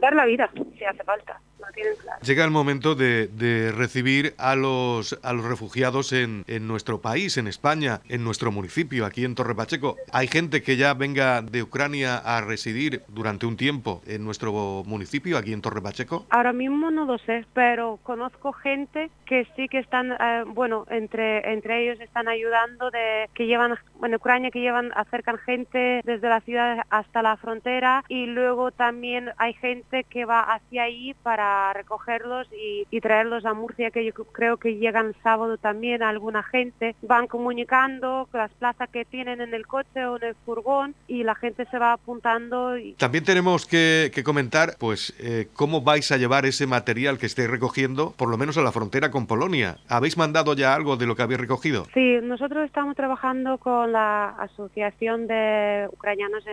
dar 0.00 0.14
la 0.14 0.24
vida 0.26 0.50
si 0.78 0.84
hace 0.84 1.02
falta. 1.04 1.40
No 1.62 1.68
tienen 1.72 1.94
claro. 1.96 2.20
Llega 2.22 2.44
el 2.44 2.50
momento 2.50 2.94
de, 2.94 3.28
de, 3.28 3.72
recibir 3.72 4.34
a 4.36 4.56
los, 4.56 5.18
a 5.22 5.32
los 5.32 5.44
refugiados 5.44 6.12
en, 6.12 6.44
en, 6.48 6.66
nuestro 6.66 7.00
país, 7.00 7.36
en 7.36 7.46
España, 7.46 8.00
en 8.08 8.24
nuestro 8.24 8.50
municipio, 8.50 9.06
aquí 9.06 9.24
en 9.24 9.34
Torre 9.34 9.54
Pacheco. 9.54 9.96
¿Hay 10.12 10.26
gente 10.26 10.62
que 10.62 10.76
ya 10.76 10.94
venga 10.94 11.40
de 11.40 11.62
Ucrania 11.62 12.18
a 12.18 12.40
residir 12.40 13.02
durante 13.08 13.46
un 13.46 13.56
tiempo 13.56 14.02
en 14.06 14.24
nuestro 14.24 14.82
municipio, 14.84 15.38
aquí 15.38 15.52
en 15.52 15.62
Torre 15.62 15.80
Pacheco? 15.80 16.26
Ahora 16.30 16.52
mismo 16.52 16.90
no 16.90 17.04
lo 17.04 17.18
sé, 17.18 17.46
pero 17.54 17.98
conozco 18.02 18.52
gente 18.52 19.10
que 19.26 19.46
sí 19.56 19.68
que 19.68 19.78
están, 19.78 20.12
eh, 20.12 20.44
bueno, 20.46 20.84
entre, 20.90 21.52
entre 21.52 21.84
ellos 21.84 22.00
están 22.00 22.28
ayudando, 22.28 22.90
de 22.90 23.28
que 23.34 23.46
llevan, 23.46 23.78
en 24.02 24.14
Ucrania, 24.14 24.50
que 24.50 24.60
llevan, 24.60 24.92
acercan 24.94 25.38
gente 25.38 26.02
desde 26.04 26.28
la 26.28 26.40
ciudad 26.40 26.84
hasta 26.90 27.22
la 27.22 27.36
frontera 27.36 28.04
y 28.08 28.26
luego 28.26 28.70
también 28.70 29.30
hay 29.38 29.54
gente 29.54 30.04
que 30.04 30.24
va 30.24 30.40
hacia 30.40 30.82
ahí 30.84 31.14
para 31.22 31.51
recogerlos 31.74 32.48
y, 32.52 32.86
y, 32.90 33.00
traerlos 33.00 33.44
a 33.44 33.54
Murcia, 33.54 33.90
que 33.90 34.04
yo 34.04 34.12
creo 34.12 34.56
que 34.56 34.76
llegan 34.76 35.14
sábado 35.22 35.56
también 35.58 36.02
a 36.02 36.08
alguna 36.08 36.42
gente. 36.42 36.94
Van 37.02 37.26
comunicando 37.26 38.28
las 38.32 38.50
plazas 38.52 38.88
que 38.90 39.04
tienen 39.04 39.40
en 39.40 39.54
el 39.54 39.66
coche 39.66 40.04
o 40.04 40.16
en 40.16 40.24
el 40.24 40.34
furgón 40.44 40.94
y 41.08 41.24
la 41.24 41.34
gente 41.34 41.66
se 41.66 41.78
va 41.78 41.92
apuntando. 41.92 42.76
Y... 42.78 42.94
También 42.94 43.24
tenemos 43.24 43.66
que, 43.66 44.10
que 44.14 44.22
comentar, 44.22 44.76
pues, 44.78 45.14
eh, 45.18 45.48
cómo 45.54 45.82
vais 45.82 46.10
a 46.12 46.16
llevar 46.16 46.46
ese 46.46 46.66
material 46.66 47.18
que 47.18 47.26
estáis 47.26 47.50
recogiendo, 47.50 48.12
por 48.16 48.28
lo 48.28 48.38
menos 48.38 48.56
a 48.56 48.62
la 48.62 48.72
frontera 48.72 49.10
con 49.10 49.26
Polonia. 49.26 49.76
¿Habéis 49.88 50.16
mandado 50.16 50.54
ya 50.54 50.74
algo 50.74 50.96
de 50.96 51.06
lo 51.06 51.16
que 51.16 51.22
habéis 51.22 51.40
recogido? 51.40 51.86
Sí, 51.94 52.18
nosotros 52.22 52.64
estamos 52.64 52.96
trabajando 52.96 53.58
con 53.58 53.92
la 53.92 54.30
Asociación 54.30 55.26
de 55.26 55.88
Ucranianos 55.92 56.44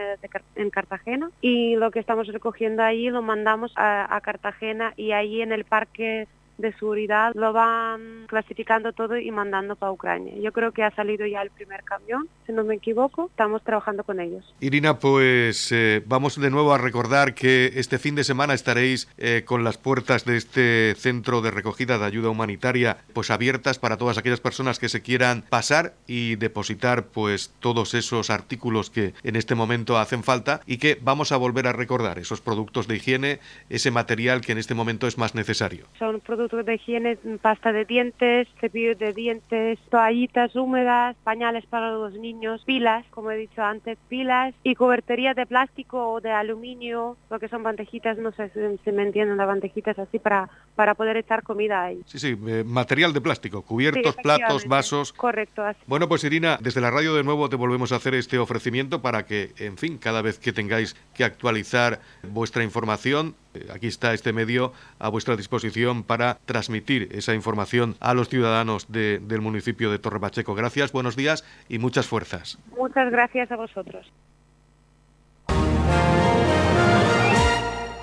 en 0.55 0.69
Cartagena 0.69 1.29
y 1.41 1.75
lo 1.75 1.91
que 1.91 1.99
estamos 1.99 2.27
recogiendo 2.27 2.83
ahí 2.83 3.09
lo 3.09 3.21
mandamos 3.21 3.71
a, 3.75 4.15
a 4.15 4.21
Cartagena 4.21 4.88
y 4.95 5.11
ahí 5.11 5.41
en 5.41 5.51
el 5.51 5.65
parque 5.65 6.27
de 6.59 6.73
seguridad 6.73 7.31
lo 7.35 7.53
van 7.53 8.25
clasificando 8.27 8.93
todo 8.93 9.17
y 9.17 9.31
mandando 9.31 9.75
para 9.75 9.91
Ucrania. 9.91 10.35
Yo 10.39 10.51
creo 10.51 10.71
que 10.71 10.83
ha 10.83 10.91
salido 10.91 11.25
ya 11.25 11.41
el 11.41 11.49
primer 11.49 11.83
camión, 11.83 12.27
si 12.45 12.51
no 12.51 12.63
me 12.63 12.75
equivoco, 12.75 13.27
estamos 13.29 13.63
trabajando 13.63 14.03
con 14.03 14.19
ellos. 14.19 14.53
Irina, 14.59 14.99
pues 14.99 15.71
eh, 15.71 16.03
vamos 16.05 16.39
de 16.39 16.49
nuevo 16.51 16.73
a 16.73 16.77
recordar 16.77 17.33
que 17.33 17.71
este 17.75 17.97
fin 17.97 18.15
de 18.15 18.23
semana 18.23 18.53
estaréis 18.53 19.09
eh, 19.17 19.43
con 19.45 19.63
las 19.63 19.77
puertas 19.77 20.25
de 20.25 20.37
este 20.37 20.95
centro 20.95 21.41
de 21.41 21.51
recogida 21.51 21.97
de 21.97 22.05
ayuda 22.05 22.29
humanitaria 22.29 22.97
pues 23.13 23.31
abiertas 23.31 23.79
para 23.79 23.97
todas 23.97 24.17
aquellas 24.17 24.41
personas 24.41 24.79
que 24.79 24.89
se 24.89 25.01
quieran 25.01 25.43
pasar 25.49 25.93
y 26.07 26.35
depositar 26.35 27.05
pues 27.05 27.53
todos 27.59 27.93
esos 27.93 28.29
artículos 28.29 28.89
que 28.89 29.13
en 29.23 29.35
este 29.35 29.55
momento 29.55 29.97
hacen 29.97 30.23
falta 30.23 30.59
y 30.65 30.77
que 30.77 30.97
vamos 31.01 31.31
a 31.31 31.37
volver 31.37 31.67
a 31.67 31.73
recordar 31.73 32.19
esos 32.19 32.41
productos 32.41 32.87
de 32.87 32.97
higiene, 32.97 33.39
ese 33.69 33.91
material 33.91 34.41
que 34.41 34.51
en 34.51 34.57
este 34.57 34.73
momento 34.73 35.07
es 35.07 35.17
más 35.17 35.35
necesario. 35.35 35.85
Son 35.97 36.19
productos 36.19 36.48
de 36.57 36.75
higiene, 36.75 37.17
pasta 37.41 37.71
de 37.71 37.85
dientes, 37.85 38.47
cepillos 38.59 38.97
de 38.97 39.13
dientes, 39.13 39.79
toallitas 39.89 40.55
húmedas, 40.55 41.15
pañales 41.23 41.65
para 41.65 41.91
los 41.91 42.13
niños, 42.13 42.63
pilas, 42.65 43.05
como 43.11 43.31
he 43.31 43.37
dicho 43.37 43.61
antes, 43.61 43.97
pilas 44.07 44.53
y 44.63 44.75
cobertería 44.75 45.33
de 45.33 45.45
plástico 45.45 46.13
o 46.13 46.21
de 46.21 46.31
aluminio, 46.31 47.17
lo 47.29 47.39
que 47.39 47.47
son 47.47 47.63
bandejitas, 47.63 48.17
no 48.17 48.31
sé 48.31 48.49
si, 48.49 48.59
si 48.83 48.91
me 48.91 49.03
entienden, 49.03 49.37
las 49.37 49.47
bandejitas 49.47 49.97
así 49.99 50.19
para, 50.19 50.49
para 50.75 50.95
poder 50.95 51.17
echar 51.17 51.43
comida 51.43 51.83
ahí. 51.83 52.01
Sí, 52.05 52.19
sí, 52.19 52.37
eh, 52.47 52.63
material 52.65 53.13
de 53.13 53.21
plástico, 53.21 53.61
cubiertos, 53.61 54.15
sí, 54.15 54.21
platos, 54.21 54.65
vasos. 54.65 55.13
Correcto. 55.13 55.63
Así. 55.63 55.79
Bueno, 55.87 56.07
pues 56.07 56.23
Irina, 56.23 56.57
desde 56.61 56.81
la 56.81 56.91
radio 56.91 57.13
de 57.15 57.23
nuevo 57.23 57.49
te 57.49 57.55
volvemos 57.55 57.91
a 57.91 57.97
hacer 57.97 58.13
este 58.15 58.37
ofrecimiento 58.37 59.01
para 59.01 59.25
que, 59.25 59.53
en 59.57 59.77
fin, 59.77 59.97
cada 59.97 60.21
vez 60.21 60.39
que 60.39 60.53
tengáis 60.53 60.95
que 61.13 61.23
actualizar 61.23 61.99
vuestra 62.23 62.63
información, 62.63 63.35
aquí 63.73 63.87
está 63.87 64.13
este 64.13 64.33
medio 64.33 64.73
a 64.99 65.09
vuestra 65.09 65.35
disposición 65.35 66.03
para 66.03 66.38
transmitir 66.45 67.09
esa 67.11 67.33
información 67.33 67.95
a 67.99 68.13
los 68.13 68.29
ciudadanos 68.29 68.91
de, 68.91 69.19
del 69.19 69.41
municipio 69.41 69.91
de 69.91 69.99
Torre 69.99 70.19
Pacheco. 70.19 70.55
Gracias, 70.55 70.91
buenos 70.91 71.15
días 71.15 71.45
y 71.67 71.79
muchas 71.79 72.07
fuerzas. 72.07 72.57
Muchas 72.77 73.11
gracias 73.11 73.51
a 73.51 73.55
vosotros. 73.55 74.11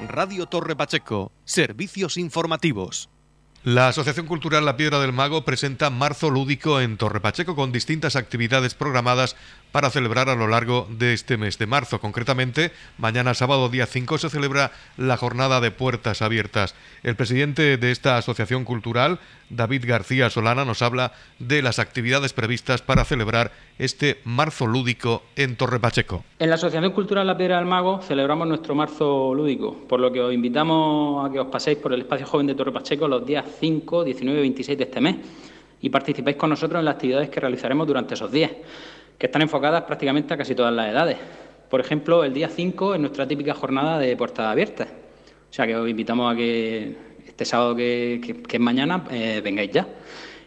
Radio 0.09 0.46
Torre 0.46 0.77
Pacheco, 0.77 1.33
servicios 1.44 2.16
informativos. 2.16 3.11
La 3.66 3.88
Asociación 3.88 4.26
Cultural 4.26 4.64
La 4.64 4.76
Piedra 4.76 5.00
del 5.00 5.12
Mago 5.12 5.44
presenta 5.44 5.90
Marzo 5.90 6.31
Lúdico 6.31 6.81
en 6.81 6.96
Torre 6.96 7.18
Pacheco 7.18 7.57
con 7.57 7.72
distintas 7.72 8.14
actividades 8.14 8.76
programadas 8.76 9.35
para 9.72 9.90
celebrar 9.90 10.29
a 10.29 10.37
lo 10.37 10.46
largo 10.46 10.87
de 10.88 11.12
este 11.12 11.37
mes 11.37 11.59
de 11.59 11.66
marzo. 11.66 12.00
Concretamente, 12.00 12.70
mañana 12.96 13.35
sábado 13.35 13.68
día 13.68 13.87
5 13.87 14.18
se 14.18 14.31
celebra 14.31 14.70
la 14.96 15.16
jornada 15.16 15.61
de 15.61 15.72
puertas 15.72 16.22
abiertas. 16.22 16.76
El 17.02 17.16
presidente 17.16 17.76
de 17.76 17.90
esta 17.90 18.16
asociación 18.16 18.64
cultural, 18.64 19.18
David 19.50 19.85
García 19.85 20.31
Solana, 20.31 20.64
nos 20.64 20.81
habla 20.81 21.12
de 21.40 21.61
las 21.61 21.81
actividades 21.81 22.33
previstas 22.33 22.83
para 22.83 23.05
celebrar 23.05 23.50
este 23.79 24.20
marzo 24.24 24.68
lúdico 24.68 25.24
en 25.35 25.57
Torre 25.57 25.81
Pacheco. 25.81 26.24
En 26.38 26.50
la 26.50 26.55
Asociación 26.55 26.92
Cultural 26.92 27.26
La 27.26 27.37
Piedra 27.37 27.57
del 27.59 27.66
Mago 27.66 28.00
celebramos 28.00 28.46
nuestro 28.46 28.76
marzo 28.76 29.35
lúdico, 29.35 29.76
por 29.88 29.98
lo 29.98 30.12
que 30.12 30.20
os 30.20 30.33
invitamos 30.33 31.29
a 31.29 31.33
que 31.33 31.40
os 31.40 31.48
paséis 31.48 31.79
por 31.79 31.92
el 31.92 32.02
espacio 32.02 32.26
joven 32.26 32.46
de 32.46 32.55
Torre 32.55 32.72
Pacheco 32.72 33.09
los 33.09 33.26
días 33.26 33.44
5, 33.59 34.05
19 34.05 34.38
y 34.38 34.42
26 34.42 34.79
de 34.79 34.85
este 34.85 35.01
mes 35.01 35.16
y 35.81 35.90
participéis 35.90 36.37
con 36.37 36.51
nosotros 36.51 36.79
en 36.81 36.85
las 36.85 36.95
actividades 36.95 37.29
que 37.29 37.40
realizaremos 37.40 37.87
durante 37.87 38.14
esos 38.14 38.31
días 38.31 38.51
que 39.19 39.27
están 39.27 39.42
enfocadas 39.42 39.83
prácticamente 39.83 40.35
a 40.35 40.37
casi 40.37 40.55
todas 40.55 40.73
las 40.75 40.90
edades. 40.90 41.16
Por 41.71 41.81
ejemplo, 41.81 42.23
el 42.25 42.33
día 42.33 42.49
5 42.49 42.95
es 42.95 43.01
nuestra 43.01 43.27
típica 43.27 43.55
jornada 43.55 43.99
de 43.99 44.16
puertas 44.16 44.47
abiertas. 44.47 44.88
O 45.51 45.53
sea 45.53 45.66
que 45.66 45.75
os 45.75 45.88
invitamos 45.88 46.33
a 46.33 46.37
que 46.37 46.97
este 47.27 47.45
sábado 47.45 47.75
que, 47.75 48.45
es 48.51 48.61
mañana 48.61 49.05
eh, 49.11 49.40
vengáis 49.42 49.71
ya. 49.73 49.87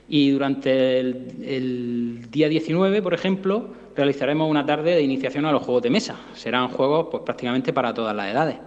Y 0.07 0.31
durante 0.31 0.99
el, 0.99 1.27
el, 1.43 2.31
día 2.31 2.49
19, 2.49 3.01
por 3.01 3.13
ejemplo, 3.13 3.73
realizaremos 3.95 4.49
una 4.49 4.65
tarde 4.65 4.95
de 4.95 5.01
iniciación 5.01 5.45
a 5.45 5.51
los 5.51 5.63
juegos 5.63 5.83
de 5.83 5.89
mesa. 5.89 6.15
Serán 6.33 6.69
juegos 6.69 7.07
pues, 7.11 7.23
prácticamente 7.23 7.73
para 7.73 7.93
todas 7.93 8.15
las 8.15 8.31
edades. 8.31 8.57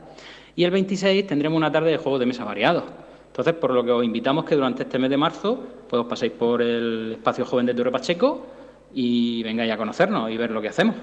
Y 0.54 0.64
el 0.64 0.70
26 0.70 1.26
tendremos 1.26 1.56
una 1.56 1.72
tarde 1.72 1.90
de 1.90 1.96
juegos 1.96 2.20
de 2.20 2.26
mesa 2.26 2.44
variados. 2.44 2.84
Entonces, 3.32 3.54
por 3.54 3.70
lo 3.70 3.82
que 3.82 3.90
os 3.90 4.04
invitamos 4.04 4.44
que 4.44 4.54
durante 4.54 4.82
este 4.82 4.98
mes 4.98 5.08
de 5.08 5.16
marzo 5.16 5.58
pues, 5.88 6.02
os 6.02 6.06
paséis 6.06 6.32
por 6.32 6.60
el 6.60 7.12
espacio 7.12 7.46
joven 7.46 7.64
de 7.64 7.72
Torre 7.72 7.90
Pacheco 7.90 8.46
y 8.92 9.42
vengáis 9.42 9.72
a 9.72 9.78
conocernos 9.78 10.30
y 10.30 10.36
ver 10.36 10.50
lo 10.50 10.60
que 10.60 10.68
hacemos. 10.68 10.96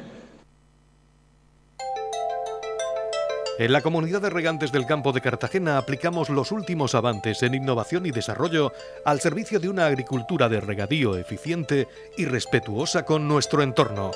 En 3.57 3.73
la 3.73 3.81
comunidad 3.81 4.21
de 4.21 4.29
regantes 4.29 4.71
del 4.71 4.85
campo 4.85 5.11
de 5.11 5.21
Cartagena 5.21 5.79
aplicamos 5.79 6.29
los 6.29 6.51
últimos 6.51 6.93
avances 6.93 7.41
en 7.41 7.55
innovación 7.55 8.05
y 8.05 8.11
desarrollo 8.11 8.73
al 9.05 9.19
servicio 9.21 9.59
de 9.59 9.69
una 9.69 9.87
agricultura 9.87 10.49
de 10.49 10.61
regadío 10.61 11.17
eficiente 11.17 11.87
y 12.15 12.25
respetuosa 12.25 13.05
con 13.05 13.27
nuestro 13.27 13.63
entorno. 13.63 14.11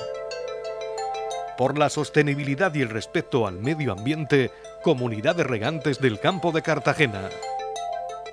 Por 1.58 1.78
la 1.78 1.90
sostenibilidad 1.90 2.72
y 2.74 2.82
el 2.82 2.90
respeto 2.90 3.48
al 3.48 3.58
medio 3.58 3.90
ambiente, 3.90 4.52
Comunidad 4.84 5.34
de 5.34 5.44
Regantes 5.44 5.98
del 5.98 6.20
Campo 6.20 6.52
de 6.52 6.62
Cartagena. 6.62 7.28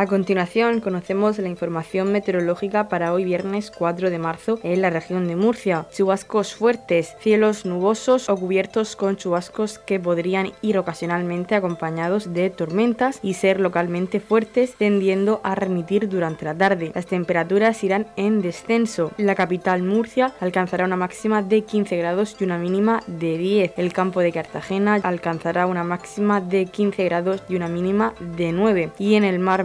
A 0.00 0.06
continuación, 0.06 0.80
conocemos 0.80 1.38
la 1.38 1.48
información 1.48 2.12
meteorológica 2.12 2.88
para 2.88 3.12
hoy 3.12 3.24
viernes 3.24 3.72
4 3.72 4.10
de 4.10 4.18
marzo 4.20 4.60
en 4.62 4.80
la 4.80 4.90
región 4.90 5.26
de 5.26 5.34
Murcia. 5.34 5.86
Chubascos 5.92 6.54
fuertes, 6.54 7.16
cielos 7.18 7.66
nubosos 7.66 8.28
o 8.28 8.36
cubiertos 8.36 8.94
con 8.94 9.16
chubascos 9.16 9.80
que 9.80 9.98
podrían 9.98 10.52
ir 10.62 10.78
ocasionalmente 10.78 11.56
acompañados 11.56 12.32
de 12.32 12.48
tormentas 12.48 13.18
y 13.24 13.34
ser 13.34 13.58
localmente 13.58 14.20
fuertes, 14.20 14.76
tendiendo 14.76 15.40
a 15.42 15.56
remitir 15.56 16.08
durante 16.08 16.44
la 16.44 16.54
tarde. 16.54 16.92
Las 16.94 17.06
temperaturas 17.06 17.82
irán 17.82 18.06
en 18.14 18.40
descenso. 18.40 19.10
La 19.16 19.34
capital 19.34 19.82
Murcia 19.82 20.32
alcanzará 20.38 20.84
una 20.84 20.94
máxima 20.94 21.42
de 21.42 21.62
15 21.62 21.96
grados 21.96 22.36
y 22.38 22.44
una 22.44 22.58
mínima 22.58 23.02
de 23.08 23.36
10. 23.36 23.72
El 23.76 23.92
campo 23.92 24.20
de 24.20 24.30
Cartagena 24.30 25.00
alcanzará 25.02 25.66
una 25.66 25.82
máxima 25.82 26.40
de 26.40 26.66
15 26.66 27.04
grados 27.04 27.42
y 27.48 27.56
una 27.56 27.66
mínima 27.66 28.14
de 28.20 28.52
9. 28.52 28.92
Y 29.00 29.16
en 29.16 29.24
el 29.24 29.40
mar 29.40 29.64